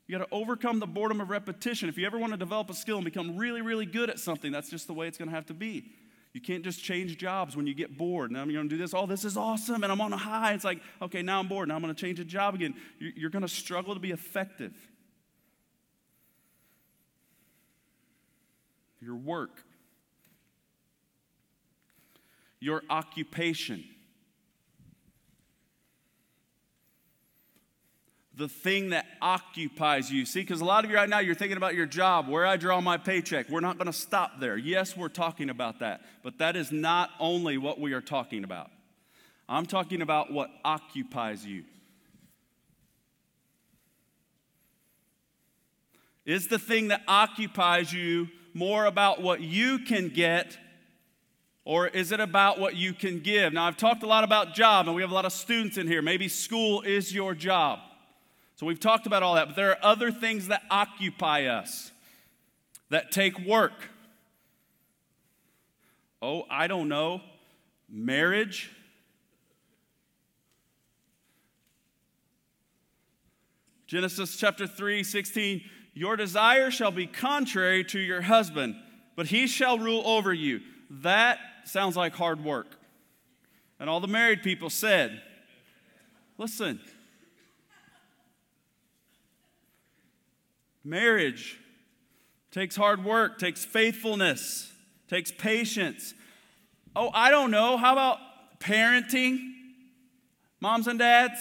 You 0.06 0.18
got 0.18 0.28
to 0.28 0.34
overcome 0.34 0.80
the 0.80 0.86
boredom 0.86 1.20
of 1.20 1.30
repetition. 1.30 1.88
If 1.88 1.96
you 1.96 2.06
ever 2.06 2.18
want 2.18 2.32
to 2.32 2.36
develop 2.36 2.68
a 2.70 2.74
skill 2.74 2.96
and 2.96 3.04
become 3.04 3.36
really, 3.36 3.62
really 3.62 3.86
good 3.86 4.10
at 4.10 4.18
something, 4.18 4.52
that's 4.52 4.70
just 4.70 4.86
the 4.86 4.92
way 4.92 5.08
it's 5.08 5.16
going 5.16 5.28
to 5.28 5.34
have 5.34 5.46
to 5.46 5.54
be. 5.54 5.92
You 6.34 6.40
can't 6.40 6.64
just 6.64 6.82
change 6.82 7.16
jobs 7.16 7.56
when 7.56 7.64
you 7.64 7.74
get 7.74 7.96
bored. 7.96 8.32
Now 8.32 8.42
I'm 8.42 8.52
going 8.52 8.68
to 8.68 8.76
do 8.76 8.76
this. 8.76 8.92
Oh, 8.92 9.06
this 9.06 9.24
is 9.24 9.36
awesome. 9.36 9.84
And 9.84 9.92
I'm 9.92 10.00
on 10.00 10.12
a 10.12 10.16
high. 10.16 10.52
It's 10.52 10.64
like, 10.64 10.82
okay, 11.00 11.22
now 11.22 11.38
I'm 11.38 11.46
bored. 11.46 11.68
Now 11.68 11.76
I'm 11.76 11.80
going 11.80 11.94
to 11.94 12.00
change 12.00 12.18
a 12.18 12.24
job 12.24 12.56
again. 12.56 12.74
You're 12.98 13.30
going 13.30 13.42
to 13.42 13.48
struggle 13.48 13.94
to 13.94 14.00
be 14.00 14.10
effective. 14.10 14.72
Your 19.00 19.14
work, 19.14 19.62
your 22.58 22.82
occupation, 22.90 23.84
the 28.36 28.48
thing 28.48 28.90
that 28.90 29.06
occupies 29.22 30.10
you. 30.10 30.26
See, 30.26 30.40
because 30.40 30.60
a 30.60 30.64
lot 30.64 30.84
of 30.84 30.90
you 30.90 30.96
right 30.96 31.08
now, 31.08 31.20
you're 31.20 31.34
thinking 31.34 31.56
about 31.56 31.74
your 31.74 31.86
job, 31.86 32.28
where 32.28 32.46
I 32.46 32.56
draw 32.56 32.80
my 32.80 32.96
paycheck. 32.96 33.48
We're 33.48 33.60
not 33.60 33.78
going 33.78 33.86
to 33.86 33.92
stop 33.92 34.40
there. 34.40 34.56
Yes, 34.56 34.96
we're 34.96 35.08
talking 35.08 35.50
about 35.50 35.80
that, 35.80 36.02
but 36.22 36.38
that 36.38 36.56
is 36.56 36.72
not 36.72 37.10
only 37.20 37.58
what 37.58 37.78
we 37.78 37.92
are 37.92 38.00
talking 38.00 38.42
about. 38.42 38.70
I'm 39.48 39.66
talking 39.66 40.02
about 40.02 40.32
what 40.32 40.50
occupies 40.64 41.46
you. 41.46 41.64
Is 46.24 46.48
the 46.48 46.58
thing 46.58 46.88
that 46.88 47.02
occupies 47.06 47.92
you 47.92 48.28
more 48.54 48.86
about 48.86 49.20
what 49.20 49.40
you 49.42 49.80
can 49.80 50.08
get 50.08 50.56
or 51.66 51.88
is 51.88 52.12
it 52.12 52.20
about 52.20 52.58
what 52.58 52.76
you 52.76 52.92
can 52.92 53.20
give? 53.20 53.52
Now, 53.52 53.66
I've 53.66 53.76
talked 53.76 54.02
a 54.02 54.06
lot 54.06 54.22
about 54.22 54.54
job, 54.54 54.86
and 54.86 54.94
we 54.94 55.00
have 55.00 55.10
a 55.10 55.14
lot 55.14 55.24
of 55.24 55.32
students 55.32 55.78
in 55.78 55.86
here. 55.86 56.02
Maybe 56.02 56.28
school 56.28 56.82
is 56.82 57.14
your 57.14 57.34
job. 57.34 57.78
So 58.56 58.66
we've 58.66 58.80
talked 58.80 59.06
about 59.06 59.22
all 59.22 59.34
that, 59.34 59.48
but 59.48 59.56
there 59.56 59.70
are 59.70 59.78
other 59.82 60.12
things 60.12 60.48
that 60.48 60.62
occupy 60.70 61.46
us 61.46 61.90
that 62.90 63.10
take 63.10 63.38
work. 63.40 63.90
Oh, 66.22 66.44
I 66.48 66.68
don't 66.68 66.88
know. 66.88 67.20
Marriage. 67.88 68.70
Genesis 73.86 74.36
chapter 74.36 74.66
3, 74.66 75.02
16. 75.02 75.60
Your 75.92 76.16
desire 76.16 76.70
shall 76.70 76.90
be 76.90 77.06
contrary 77.06 77.84
to 77.84 78.00
your 78.00 78.22
husband, 78.22 78.76
but 79.16 79.26
he 79.26 79.46
shall 79.46 79.78
rule 79.78 80.02
over 80.06 80.32
you. 80.32 80.60
That 80.90 81.38
sounds 81.64 81.96
like 81.96 82.14
hard 82.14 82.42
work. 82.42 82.76
And 83.78 83.90
all 83.90 84.00
the 84.00 84.08
married 84.08 84.42
people 84.42 84.70
said, 84.70 85.22
Listen, 86.38 86.80
Marriage 90.84 91.58
takes 92.50 92.76
hard 92.76 93.04
work, 93.04 93.38
takes 93.38 93.64
faithfulness, 93.64 94.70
takes 95.08 95.32
patience. 95.32 96.14
Oh, 96.94 97.10
I 97.12 97.30
don't 97.30 97.50
know. 97.50 97.76
How 97.76 97.92
about 97.92 98.18
parenting? 98.60 99.38
Moms 100.60 100.86
and 100.86 100.98
dads? 100.98 101.40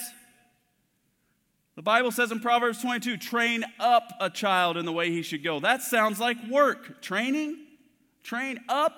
The 1.76 1.82
Bible 1.82 2.10
says 2.10 2.32
in 2.32 2.40
Proverbs 2.40 2.80
22 2.80 3.16
train 3.16 3.64
up 3.78 4.12
a 4.20 4.30
child 4.30 4.76
in 4.76 4.84
the 4.84 4.92
way 4.92 5.10
he 5.10 5.22
should 5.22 5.42
go. 5.42 5.60
That 5.60 5.82
sounds 5.82 6.20
like 6.20 6.36
work. 6.48 7.02
Training? 7.02 7.58
Train 8.22 8.60
up? 8.68 8.92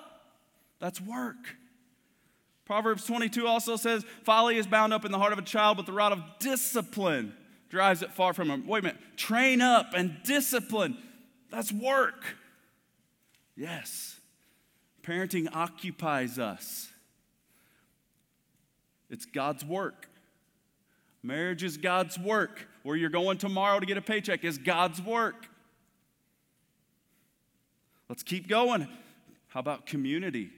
That's 0.79 1.01
work. 1.01 1.57
Proverbs 2.65 3.05
22 3.05 3.47
also 3.47 3.77
says 3.77 4.05
folly 4.23 4.57
is 4.57 4.67
bound 4.67 4.93
up 4.93 5.05
in 5.05 5.11
the 5.11 5.17
heart 5.17 5.33
of 5.33 5.39
a 5.39 5.43
child, 5.43 5.77
but 5.77 5.85
the 5.85 5.93
rod 5.93 6.11
of 6.11 6.21
discipline 6.39 7.33
drives 7.69 8.01
it 8.01 8.11
far 8.13 8.33
from 8.33 8.49
him. 8.49 8.67
Wait 8.67 8.79
a 8.79 8.83
minute. 8.83 9.01
Train 9.17 9.61
up 9.61 9.93
and 9.95 10.17
discipline. 10.23 10.97
That's 11.49 11.71
work. 11.71 12.35
Yes. 13.55 14.19
Parenting 15.03 15.47
occupies 15.53 16.37
us. 16.37 16.89
It's 19.09 19.25
God's 19.25 19.63
work. 19.63 20.09
Marriage 21.23 21.63
is 21.63 21.77
God's 21.77 22.19
work. 22.19 22.67
Where 22.83 22.95
you're 22.95 23.09
going 23.09 23.37
tomorrow 23.37 23.79
to 23.79 23.85
get 23.85 23.97
a 23.97 24.01
paycheck 24.01 24.43
is 24.43 24.57
God's 24.57 25.01
work. 25.01 25.47
Let's 28.09 28.23
keep 28.23 28.47
going. 28.47 28.87
How 29.49 29.59
about 29.59 29.85
community? 29.85 30.51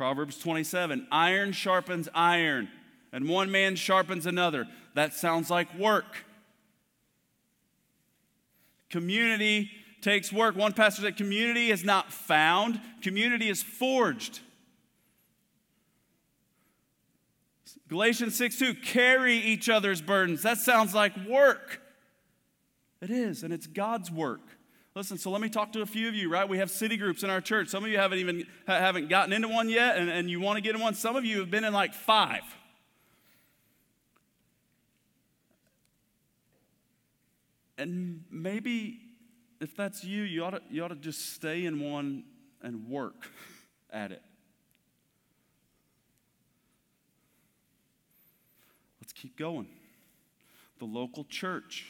Proverbs 0.00 0.38
27 0.38 1.08
iron 1.12 1.52
sharpens 1.52 2.08
iron, 2.14 2.70
and 3.12 3.28
one 3.28 3.50
man 3.50 3.76
sharpens 3.76 4.24
another. 4.24 4.66
That 4.94 5.12
sounds 5.12 5.50
like 5.50 5.74
work. 5.74 6.24
Community 8.88 9.70
takes 10.00 10.32
work. 10.32 10.56
One 10.56 10.72
pastor 10.72 11.02
said, 11.02 11.18
Community 11.18 11.70
is 11.70 11.84
not 11.84 12.10
found, 12.10 12.80
community 13.02 13.50
is 13.50 13.62
forged. 13.62 14.40
Galatians 17.88 18.34
6 18.36 18.58
2, 18.58 18.74
carry 18.76 19.36
each 19.36 19.68
other's 19.68 20.00
burdens. 20.00 20.40
That 20.40 20.56
sounds 20.56 20.94
like 20.94 21.12
work. 21.28 21.82
It 23.02 23.10
is, 23.10 23.42
and 23.42 23.52
it's 23.52 23.66
God's 23.66 24.10
work. 24.10 24.49
Listen, 24.94 25.18
so 25.18 25.30
let 25.30 25.40
me 25.40 25.48
talk 25.48 25.72
to 25.72 25.82
a 25.82 25.86
few 25.86 26.08
of 26.08 26.14
you, 26.16 26.28
right? 26.28 26.48
We 26.48 26.58
have 26.58 26.70
city 26.70 26.96
groups 26.96 27.22
in 27.22 27.30
our 27.30 27.40
church. 27.40 27.68
Some 27.68 27.84
of 27.84 27.90
you 27.90 27.98
haven't 27.98 28.18
even 28.18 28.44
haven't 28.66 29.08
gotten 29.08 29.32
into 29.32 29.46
one 29.46 29.68
yet, 29.68 29.96
and, 29.96 30.10
and 30.10 30.28
you 30.28 30.40
want 30.40 30.56
to 30.56 30.60
get 30.60 30.74
in 30.74 30.80
one. 30.80 30.94
Some 30.94 31.14
of 31.14 31.24
you 31.24 31.38
have 31.38 31.50
been 31.50 31.62
in 31.62 31.72
like 31.72 31.94
five. 31.94 32.42
And 37.78 38.24
maybe 38.30 38.98
if 39.60 39.76
that's 39.76 40.04
you, 40.04 40.22
you 40.22 40.44
ought, 40.44 40.50
to, 40.50 40.60
you 40.70 40.84
ought 40.84 40.88
to 40.88 40.96
just 40.96 41.34
stay 41.34 41.64
in 41.64 41.80
one 41.80 42.24
and 42.60 42.88
work 42.88 43.30
at 43.90 44.10
it. 44.10 44.22
Let's 49.00 49.12
keep 49.12 49.36
going. 49.36 49.68
The 50.78 50.84
local 50.84 51.24
church. 51.24 51.86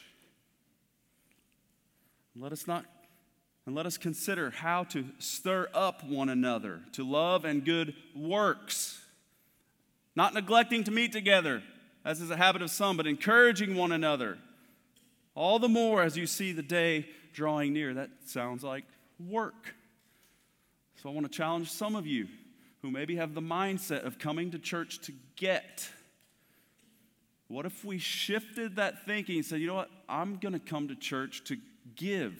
Let 2.36 2.52
us 2.52 2.66
not 2.66 2.84
and 3.66 3.76
let 3.76 3.86
us 3.86 3.98
consider 3.98 4.50
how 4.50 4.84
to 4.84 5.04
stir 5.18 5.68
up 5.74 6.02
one 6.04 6.28
another 6.28 6.80
to 6.92 7.08
love 7.08 7.44
and 7.44 7.64
good 7.64 7.94
works, 8.16 9.00
not 10.16 10.34
neglecting 10.34 10.82
to 10.84 10.90
meet 10.90 11.12
together, 11.12 11.62
as 12.04 12.20
is 12.20 12.30
a 12.30 12.36
habit 12.36 12.62
of 12.62 12.70
some, 12.70 12.96
but 12.96 13.06
encouraging 13.06 13.74
one 13.74 13.92
another. 13.92 14.38
All 15.34 15.58
the 15.58 15.68
more 15.68 16.02
as 16.02 16.16
you 16.16 16.26
see 16.26 16.52
the 16.52 16.62
day 16.62 17.06
drawing 17.32 17.72
near. 17.72 17.94
That 17.94 18.10
sounds 18.26 18.64
like 18.64 18.84
work. 19.28 19.74
So 21.02 21.08
I 21.08 21.12
want 21.12 21.30
to 21.30 21.36
challenge 21.36 21.70
some 21.70 21.94
of 21.94 22.06
you 22.06 22.28
who 22.82 22.90
maybe 22.90 23.16
have 23.16 23.34
the 23.34 23.40
mindset 23.40 24.04
of 24.04 24.18
coming 24.18 24.50
to 24.50 24.58
church 24.58 25.00
to 25.02 25.12
get. 25.36 25.88
What 27.48 27.66
if 27.66 27.84
we 27.84 27.98
shifted 27.98 28.76
that 28.76 29.06
thinking 29.06 29.36
and 29.36 29.44
said, 29.44 29.60
you 29.60 29.66
know 29.66 29.74
what? 29.74 29.90
I'm 30.08 30.36
going 30.36 30.52
to 30.52 30.58
come 30.58 30.88
to 30.88 30.94
church 30.94 31.44
to 31.44 31.56
give. 31.94 32.34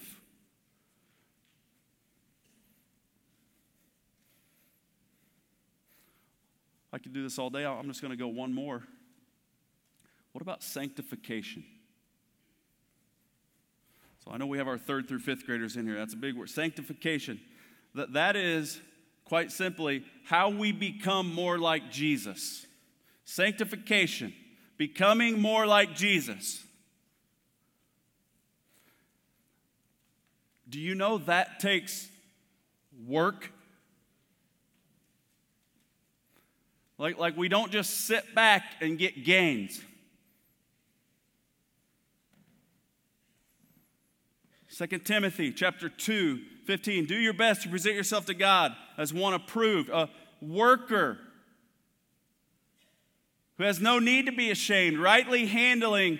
I 6.93 6.99
could 6.99 7.13
do 7.13 7.23
this 7.23 7.39
all 7.39 7.51
day. 7.51 7.65
I'm 7.65 7.87
just 7.87 8.03
going 8.03 8.11
to 8.11 8.17
go 8.17 8.29
one 8.29 8.53
more. 8.53 8.83
What 10.33 10.43
about 10.43 10.63
sanctification? 10.63 11.65
So 14.25 14.33
I 14.33 14.37
know 14.37 14.47
we 14.47 14.59
have 14.59 14.69
our 14.69 14.79
third 14.79 15.09
through 15.09 15.21
fifth 15.21 15.47
graders 15.47 15.77
in 15.77 15.87
here. 15.87 15.97
That's 15.97 16.15
a 16.15 16.19
big 16.19 16.37
word. 16.37 16.51
Sanctification. 16.51 17.41
That, 17.95 18.13
that 18.13 18.37
is, 18.37 18.81
quite 19.25 19.51
simply, 19.51 20.05
how 20.25 20.51
we 20.51 20.73
become 20.73 21.33
more 21.33 21.59
like 21.59 21.91
Jesus. 21.91 22.67
Sanctification. 23.25 24.35
Becoming 24.77 25.41
more 25.41 25.67
like 25.67 25.95
Jesus. 25.95 26.65
Do 30.71 30.81
you 30.81 30.95
know 30.95 31.19
that 31.19 31.61
takes 31.61 32.09
work? 33.07 33.53
Like, 36.97 37.19
like 37.19 37.37
we 37.37 37.49
don't 37.49 37.73
just 37.73 38.07
sit 38.07 38.35
back 38.35 38.63
and 38.81 38.99
get 38.99 39.25
gains. 39.25 39.83
2 44.77 44.87
Timothy 45.01 45.53
chapter 45.53 45.89
2, 45.89 46.41
15. 46.65 47.07
Do 47.07 47.17
your 47.17 47.33
best 47.33 47.63
to 47.63 47.69
present 47.69 47.97
yourself 47.97 48.27
to 48.27 48.35
God 48.35 48.75
as 48.97 49.13
one 49.13 49.35
approved, 49.35 49.91
a 49.91 50.09
worker 50.41 51.19
who 53.59 53.65
has 53.65 53.81
no 53.81 53.99
need 53.99 54.27
to 54.27 54.33
be 54.33 54.51
ashamed, 54.51 54.99
rightly 54.99 55.47
handling 55.47 56.19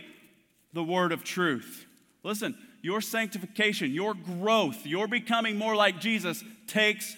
the 0.73 0.83
word 0.83 1.13
of 1.13 1.25
truth. 1.25 1.87
Listen, 2.23 2.55
your 2.83 3.01
sanctification, 3.01 3.93
your 3.93 4.15
growth, 4.15 4.87
your 4.87 5.07
becoming 5.09 5.57
more 5.57 5.77
like 5.77 6.01
Jesus 6.01 6.43
takes 6.67 7.17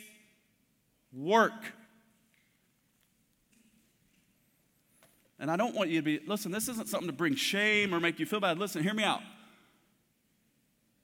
work. 1.12 1.52
And 5.38 5.50
I 5.50 5.56
don't 5.56 5.74
want 5.74 5.90
you 5.90 5.98
to 6.00 6.04
be, 6.04 6.20
listen, 6.26 6.52
this 6.52 6.68
isn't 6.68 6.88
something 6.88 7.08
to 7.08 7.12
bring 7.12 7.34
shame 7.34 7.92
or 7.94 8.00
make 8.00 8.20
you 8.20 8.26
feel 8.26 8.40
bad. 8.40 8.58
Listen, 8.58 8.82
hear 8.82 8.94
me 8.94 9.02
out. 9.02 9.20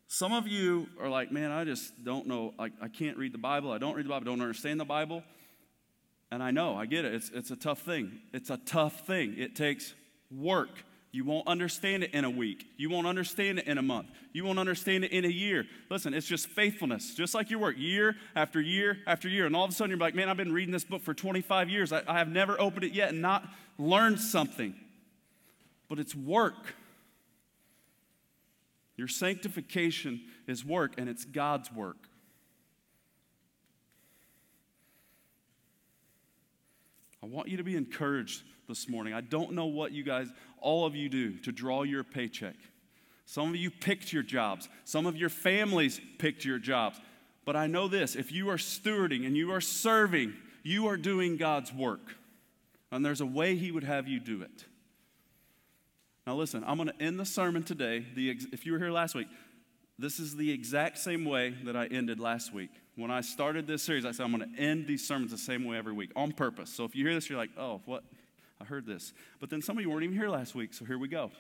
Some 0.07 0.33
of 0.33 0.47
you 0.47 0.87
are 1.01 1.09
like, 1.09 1.31
man, 1.31 1.51
I 1.51 1.65
just 1.65 1.93
don't 2.03 2.27
know. 2.27 2.55
I, 2.59 2.71
I 2.81 2.89
can't 2.89 3.19
read 3.19 3.33
the 3.35 3.39
Bible. 3.39 3.73
I 3.73 3.79
don't 3.79 3.95
read 3.95 4.07
the 4.07 4.11
Bible. 4.11 4.29
I 4.29 4.31
don't 4.31 4.41
understand 4.41 4.81
the 4.81 4.85
Bible. 4.85 5.23
And 6.31 6.43
I 6.43 6.51
know, 6.51 6.77
I 6.77 6.87
get 6.87 7.05
it. 7.05 7.15
It's, 7.15 7.31
it's 7.31 7.51
a 7.51 7.57
tough 7.57 7.81
thing. 7.81 8.21
It's 8.33 8.51
a 8.51 8.59
tough 8.59 9.07
thing. 9.07 9.35
It 9.37 9.57
takes 9.57 9.95
work. 10.31 10.71
You 11.11 11.25
won't 11.25 11.49
understand 11.49 12.05
it 12.05 12.13
in 12.13 12.25
a 12.25 12.31
week. 12.31 12.67
You 12.77 12.91
won't 12.91 13.07
understand 13.07 13.59
it 13.59 13.67
in 13.67 13.79
a 13.79 13.83
month. 13.83 14.09
You 14.33 14.45
won't 14.45 14.59
understand 14.59 15.05
it 15.05 15.13
in 15.13 15.25
a 15.25 15.29
year. 15.29 15.65
Listen, 15.91 16.13
it's 16.13 16.27
just 16.27 16.49
faithfulness, 16.49 17.15
just 17.15 17.35
like 17.35 17.51
your 17.51 17.61
work, 17.61 17.77
year 17.79 18.15
after 18.37 18.61
year 18.61 18.99
after 19.07 19.27
year. 19.27 19.47
And 19.47 19.57
all 19.57 19.65
of 19.65 19.71
a 19.71 19.73
sudden 19.73 19.91
you're 19.91 19.99
like, 19.99 20.15
man, 20.15 20.29
I've 20.29 20.37
been 20.37 20.53
reading 20.53 20.73
this 20.73 20.85
book 20.85 21.03
for 21.03 21.15
25 21.15 21.71
years. 21.71 21.93
I, 21.93 22.03
I 22.07 22.19
have 22.19 22.29
never 22.29 22.61
opened 22.61 22.85
it 22.85 22.93
yet 22.93 23.09
and 23.09 23.23
not 23.23 23.49
learned 23.79 24.21
something. 24.21 24.75
But 25.89 25.99
it's 25.99 26.15
work. 26.15 26.75
Your 28.99 29.09
sanctification 29.09 30.21
is 30.47 30.65
work, 30.65 30.95
and 30.99 31.09
it's 31.09 31.25
God's 31.25 31.73
work. 31.73 32.09
I 37.23 37.27
want 37.27 37.49
you 37.49 37.57
to 37.57 37.65
be 37.65 37.77
encouraged 37.77 38.43
this 38.69 38.89
morning. 38.89 39.15
I 39.15 39.21
don't 39.21 39.53
know 39.53 39.67
what 39.67 39.93
you 39.93 40.03
guys, 40.03 40.29
all 40.61 40.87
of 40.87 40.95
you 40.95 41.09
do 41.09 41.39
to 41.39 41.53
draw 41.53 41.83
your 41.83 42.05
paycheck. 42.05 42.57
Some 43.25 43.51
of 43.51 43.57
you 43.57 43.71
picked 43.71 44.13
your 44.13 44.23
jobs, 44.23 44.69
some 44.85 45.07
of 45.07 45.17
your 45.17 45.29
families 45.29 46.01
picked 46.19 46.45
your 46.45 46.59
jobs. 46.59 46.99
But 47.45 47.57
I 47.57 47.67
know 47.67 47.89
this 47.89 48.15
if 48.15 48.33
you 48.33 48.51
are 48.51 48.57
stewarding 48.57 49.27
and 49.27 49.37
you 49.37 49.53
are 49.53 49.61
serving, 49.61 50.35
you 50.63 50.87
are 50.89 50.97
doing 50.97 51.37
God's 51.37 51.73
work. 51.73 52.17
And 52.91 53.05
there's 53.05 53.21
a 53.21 53.27
way 53.27 53.57
He 53.57 53.71
would 53.71 53.85
have 53.85 54.09
you 54.09 54.21
do 54.21 54.43
it. 54.43 54.65
Now, 56.27 56.35
listen, 56.35 56.63
I'm 56.67 56.77
going 56.77 56.91
to 56.91 57.03
end 57.03 57.19
the 57.19 57.25
sermon 57.25 57.63
today. 57.63 58.05
The, 58.15 58.39
if 58.53 58.67
you 58.67 58.73
were 58.73 58.79
here 58.79 58.91
last 58.91 59.15
week, 59.15 59.29
this 59.99 60.21
is 60.21 60.37
the 60.37 60.51
exact 60.51 60.99
same 60.99 61.25
way 61.25 61.55
that 61.65 61.77
I 61.77 61.87
ended 61.87 62.21
last 62.21 62.53
week. 62.53 62.71
When 62.97 63.11
I 63.11 63.21
started 63.21 63.67
this 63.67 63.83
series, 63.83 64.05
I 64.05 64.13
said 64.13 64.25
I'm 64.25 64.37
going 64.37 64.55
to 64.55 64.61
end 64.61 64.87
these 64.87 65.07
sermons 65.07 65.31
the 65.31 65.39
same 65.39 65.65
way 65.65 65.79
every 65.79 65.93
week 65.93 66.11
on 66.15 66.33
purpose. 66.33 66.71
So 66.71 66.85
if 66.85 66.95
you 66.95 67.05
hear 67.05 67.15
this, 67.15 67.29
you're 67.29 67.39
like, 67.39 67.51
oh, 67.59 67.81
what? 67.85 68.05
I 68.61 68.65
heard 68.65 68.87
this. 68.87 69.13
But 69.41 69.51
then 69.51 69.63
some 69.63 69.77
of 69.79 69.83
you 69.83 69.91
weren't 69.91 70.05
even 70.05 70.17
here 70.17 70.29
last 70.29 70.55
week, 70.55 70.75
so 70.75 70.85
here 70.85 70.99
we 70.99 71.09
go. 71.09 71.31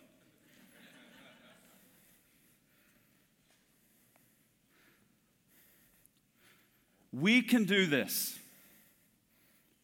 we 7.12 7.42
can 7.42 7.64
do 7.64 7.86
this. 7.86 8.38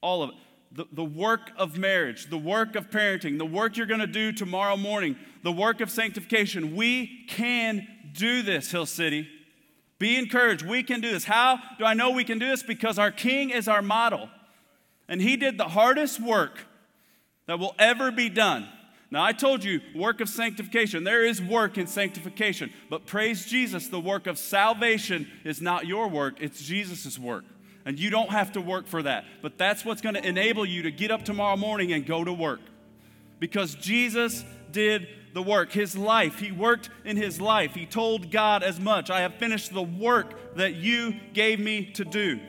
All 0.00 0.22
of 0.22 0.30
it 0.30 0.36
the, 0.74 0.86
the 0.92 1.04
work 1.04 1.52
of 1.56 1.78
marriage, 1.78 2.28
the 2.30 2.38
work 2.38 2.74
of 2.74 2.90
parenting, 2.90 3.38
the 3.38 3.46
work 3.46 3.76
you're 3.76 3.86
going 3.86 4.00
to 4.00 4.06
do 4.06 4.32
tomorrow 4.32 4.76
morning, 4.76 5.16
the 5.42 5.52
work 5.52 5.80
of 5.80 5.90
sanctification. 5.90 6.74
We 6.74 7.24
can 7.28 7.86
do 8.12 8.42
this, 8.42 8.72
Hill 8.72 8.86
City. 8.86 9.28
Be 10.00 10.18
encouraged. 10.18 10.66
We 10.66 10.82
can 10.82 11.00
do 11.00 11.12
this. 11.12 11.24
How 11.24 11.60
do 11.78 11.84
I 11.84 11.94
know 11.94 12.10
we 12.10 12.24
can 12.24 12.40
do 12.40 12.48
this? 12.48 12.64
Because 12.64 12.98
our 12.98 13.12
King 13.12 13.50
is 13.50 13.68
our 13.68 13.82
model. 13.82 14.28
And 15.08 15.22
he 15.22 15.36
did 15.36 15.58
the 15.58 15.68
hardest 15.68 16.20
work 16.20 16.66
that 17.46 17.58
will 17.58 17.74
ever 17.78 18.10
be 18.10 18.28
done. 18.28 18.68
Now, 19.10 19.22
I 19.22 19.32
told 19.32 19.62
you, 19.62 19.80
work 19.94 20.20
of 20.20 20.28
sanctification. 20.28 21.04
There 21.04 21.24
is 21.24 21.40
work 21.40 21.78
in 21.78 21.86
sanctification. 21.86 22.72
But 22.90 23.06
praise 23.06 23.46
Jesus, 23.46 23.88
the 23.88 24.00
work 24.00 24.26
of 24.26 24.38
salvation 24.38 25.30
is 25.44 25.60
not 25.60 25.86
your 25.86 26.08
work, 26.08 26.36
it's 26.40 26.60
Jesus' 26.60 27.18
work 27.18 27.44
and 27.84 27.98
you 27.98 28.10
don't 28.10 28.30
have 28.30 28.52
to 28.52 28.60
work 28.60 28.86
for 28.86 29.02
that. 29.02 29.24
But 29.42 29.58
that's 29.58 29.84
what's 29.84 30.00
going 30.00 30.14
to 30.14 30.26
enable 30.26 30.64
you 30.64 30.82
to 30.82 30.90
get 30.90 31.10
up 31.10 31.24
tomorrow 31.24 31.56
morning 31.56 31.92
and 31.92 32.06
go 32.06 32.24
to 32.24 32.32
work. 32.32 32.60
Because 33.38 33.74
Jesus 33.74 34.44
did 34.70 35.06
the 35.34 35.42
work. 35.42 35.72
His 35.72 35.96
life, 35.96 36.38
He 36.38 36.50
worked 36.50 36.88
in 37.04 37.16
His 37.16 37.40
life. 37.40 37.74
He 37.74 37.86
told 37.86 38.30
God 38.30 38.62
as 38.62 38.80
much 38.80 39.10
I 39.10 39.20
have 39.20 39.34
finished 39.34 39.74
the 39.74 39.82
work 39.82 40.56
that 40.56 40.74
you 40.74 41.14
gave 41.34 41.60
me 41.60 41.86
to 41.92 42.04
do. 42.04 42.40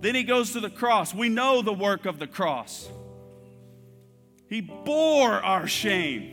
Then 0.00 0.14
He 0.14 0.22
goes 0.22 0.52
to 0.52 0.60
the 0.60 0.70
cross. 0.70 1.12
We 1.12 1.28
know 1.28 1.60
the 1.60 1.72
work 1.72 2.06
of 2.06 2.18
the 2.18 2.26
cross. 2.26 2.88
He 4.48 4.60
bore 4.60 5.32
our 5.32 5.66
shame. 5.66 6.30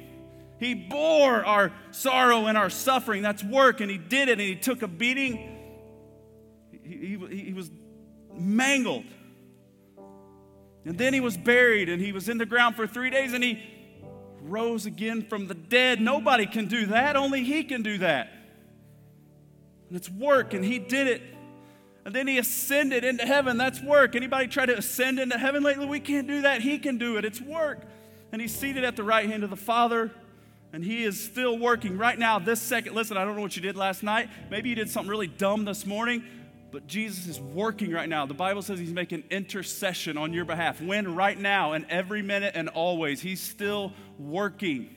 He 0.59 0.73
bore 0.75 1.43
our 1.43 1.71
sorrow 1.91 2.45
and 2.45 2.57
our 2.57 2.69
suffering. 2.69 3.21
That's 3.21 3.43
work, 3.43 3.81
and 3.81 3.89
He 3.89 3.97
did 3.97 4.29
it, 4.29 4.33
and 4.33 4.41
He 4.41 4.55
took 4.55 4.81
a 4.81 4.87
beating. 4.87 5.57
He, 6.83 7.17
he, 7.29 7.43
he 7.45 7.53
was 7.53 7.71
mangled. 8.33 9.05
And 10.85 10.97
then 10.97 11.13
he 11.13 11.19
was 11.19 11.37
buried 11.37 11.89
and 11.89 12.01
he 12.01 12.11
was 12.11 12.27
in 12.27 12.37
the 12.37 12.45
ground 12.45 12.75
for 12.75 12.87
three 12.87 13.11
days 13.11 13.33
and 13.33 13.43
he 13.43 13.61
rose 14.41 14.85
again 14.85 15.23
from 15.23 15.47
the 15.47 15.53
dead. 15.53 16.01
Nobody 16.01 16.45
can 16.45 16.67
do 16.67 16.87
that, 16.87 17.15
only 17.15 17.43
he 17.43 17.63
can 17.63 17.83
do 17.83 17.99
that. 17.99 18.31
And 19.89 19.97
it's 19.97 20.09
work, 20.09 20.53
and 20.53 20.63
he 20.63 20.79
did 20.79 21.07
it. 21.07 21.21
And 22.05 22.15
then 22.15 22.25
he 22.25 22.37
ascended 22.37 23.03
into 23.03 23.25
heaven. 23.25 23.57
That's 23.57 23.81
work. 23.81 24.15
Anybody 24.15 24.47
try 24.47 24.65
to 24.65 24.75
ascend 24.75 25.19
into 25.19 25.37
heaven 25.37 25.61
lately? 25.61 25.85
We 25.85 25.99
can't 25.99 26.27
do 26.27 26.41
that. 26.41 26.61
He 26.61 26.79
can 26.79 26.97
do 26.97 27.17
it. 27.17 27.25
It's 27.25 27.41
work. 27.41 27.81
And 28.31 28.41
he's 28.41 28.55
seated 28.55 28.83
at 28.83 28.95
the 28.95 29.03
right 29.03 29.29
hand 29.29 29.43
of 29.43 29.49
the 29.49 29.55
Father, 29.55 30.11
and 30.73 30.83
he 30.83 31.03
is 31.03 31.21
still 31.21 31.57
working 31.57 31.97
right 31.97 32.17
now, 32.17 32.39
this 32.39 32.61
second. 32.61 32.95
Listen, 32.95 33.17
I 33.17 33.25
don't 33.25 33.35
know 33.35 33.41
what 33.41 33.55
you 33.55 33.61
did 33.61 33.75
last 33.75 34.03
night. 34.03 34.29
Maybe 34.49 34.69
you 34.69 34.75
did 34.75 34.89
something 34.89 35.09
really 35.09 35.27
dumb 35.27 35.65
this 35.65 35.85
morning. 35.85 36.23
But 36.71 36.87
Jesus 36.87 37.27
is 37.27 37.39
working 37.39 37.91
right 37.91 38.07
now. 38.07 38.25
The 38.25 38.33
Bible 38.33 38.61
says 38.61 38.79
he's 38.79 38.93
making 38.93 39.25
intercession 39.29 40.17
on 40.17 40.31
your 40.31 40.45
behalf. 40.45 40.81
When? 40.81 41.15
Right 41.15 41.37
now, 41.37 41.73
and 41.73 41.85
every 41.89 42.21
minute 42.21 42.53
and 42.55 42.69
always. 42.69 43.19
He's 43.19 43.41
still 43.41 43.91
working. 44.17 44.95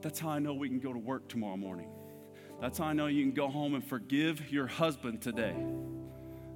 That's 0.00 0.18
how 0.18 0.30
I 0.30 0.38
know 0.38 0.54
we 0.54 0.68
can 0.68 0.80
go 0.80 0.94
to 0.94 0.98
work 0.98 1.28
tomorrow 1.28 1.58
morning. 1.58 1.90
That's 2.62 2.78
how 2.78 2.86
I 2.86 2.94
know 2.94 3.06
you 3.06 3.22
can 3.22 3.34
go 3.34 3.48
home 3.48 3.74
and 3.74 3.84
forgive 3.84 4.50
your 4.50 4.66
husband 4.66 5.20
today. 5.20 5.54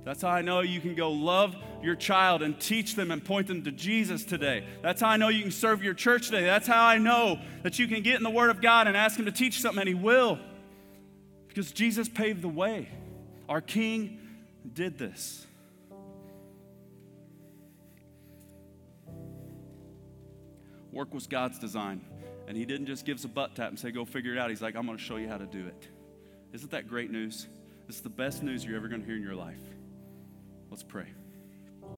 That's 0.04 0.22
how 0.22 0.30
I 0.30 0.40
know 0.40 0.60
you 0.60 0.80
can 0.80 0.94
go 0.94 1.10
love 1.10 1.54
your 1.82 1.94
child 1.94 2.42
and 2.42 2.58
teach 2.58 2.94
them 2.94 3.10
and 3.10 3.22
point 3.22 3.46
them 3.46 3.62
to 3.64 3.70
Jesus 3.70 4.24
today. 4.24 4.64
That's 4.82 5.00
how 5.02 5.08
I 5.08 5.16
know 5.18 5.28
you 5.28 5.42
can 5.42 5.50
serve 5.50 5.82
your 5.82 5.94
church 5.94 6.26
today. 6.26 6.44
That's 6.44 6.66
how 6.66 6.84
I 6.84 6.98
know 6.98 7.38
that 7.62 7.78
you 7.78 7.86
can 7.86 8.02
get 8.02 8.16
in 8.16 8.22
the 8.22 8.30
Word 8.30 8.50
of 8.50 8.62
God 8.62 8.86
and 8.86 8.96
ask 8.96 9.18
Him 9.18 9.26
to 9.26 9.32
teach 9.32 9.60
something, 9.60 9.80
and 9.80 9.88
He 9.88 9.94
will. 9.94 10.38
Because 11.48 11.70
Jesus 11.72 12.08
paved 12.08 12.42
the 12.42 12.48
way. 12.48 12.88
Our 13.48 13.60
King 13.60 14.18
did 14.72 14.98
this. 14.98 15.46
Work 20.92 21.12
was 21.12 21.26
God's 21.26 21.58
design. 21.58 22.00
And 22.48 22.56
He 22.56 22.64
didn't 22.64 22.86
just 22.86 23.04
give 23.04 23.18
us 23.18 23.24
a 23.24 23.28
butt 23.28 23.54
tap 23.54 23.68
and 23.68 23.78
say, 23.78 23.90
go 23.90 24.04
figure 24.04 24.32
it 24.32 24.38
out. 24.38 24.48
He's 24.48 24.62
like, 24.62 24.76
I'm 24.76 24.86
going 24.86 24.96
to 24.96 25.04
show 25.04 25.16
you 25.16 25.28
how 25.28 25.38
to 25.38 25.46
do 25.46 25.66
it. 25.66 25.88
Isn't 26.52 26.70
that 26.70 26.88
great 26.88 27.10
news? 27.10 27.46
This 27.86 27.96
is 27.96 28.02
the 28.02 28.08
best 28.08 28.42
news 28.42 28.64
you're 28.64 28.76
ever 28.76 28.88
going 28.88 29.02
to 29.02 29.06
hear 29.06 29.16
in 29.16 29.22
your 29.22 29.34
life. 29.34 29.60
Let's 30.70 30.84
pray. 30.84 31.06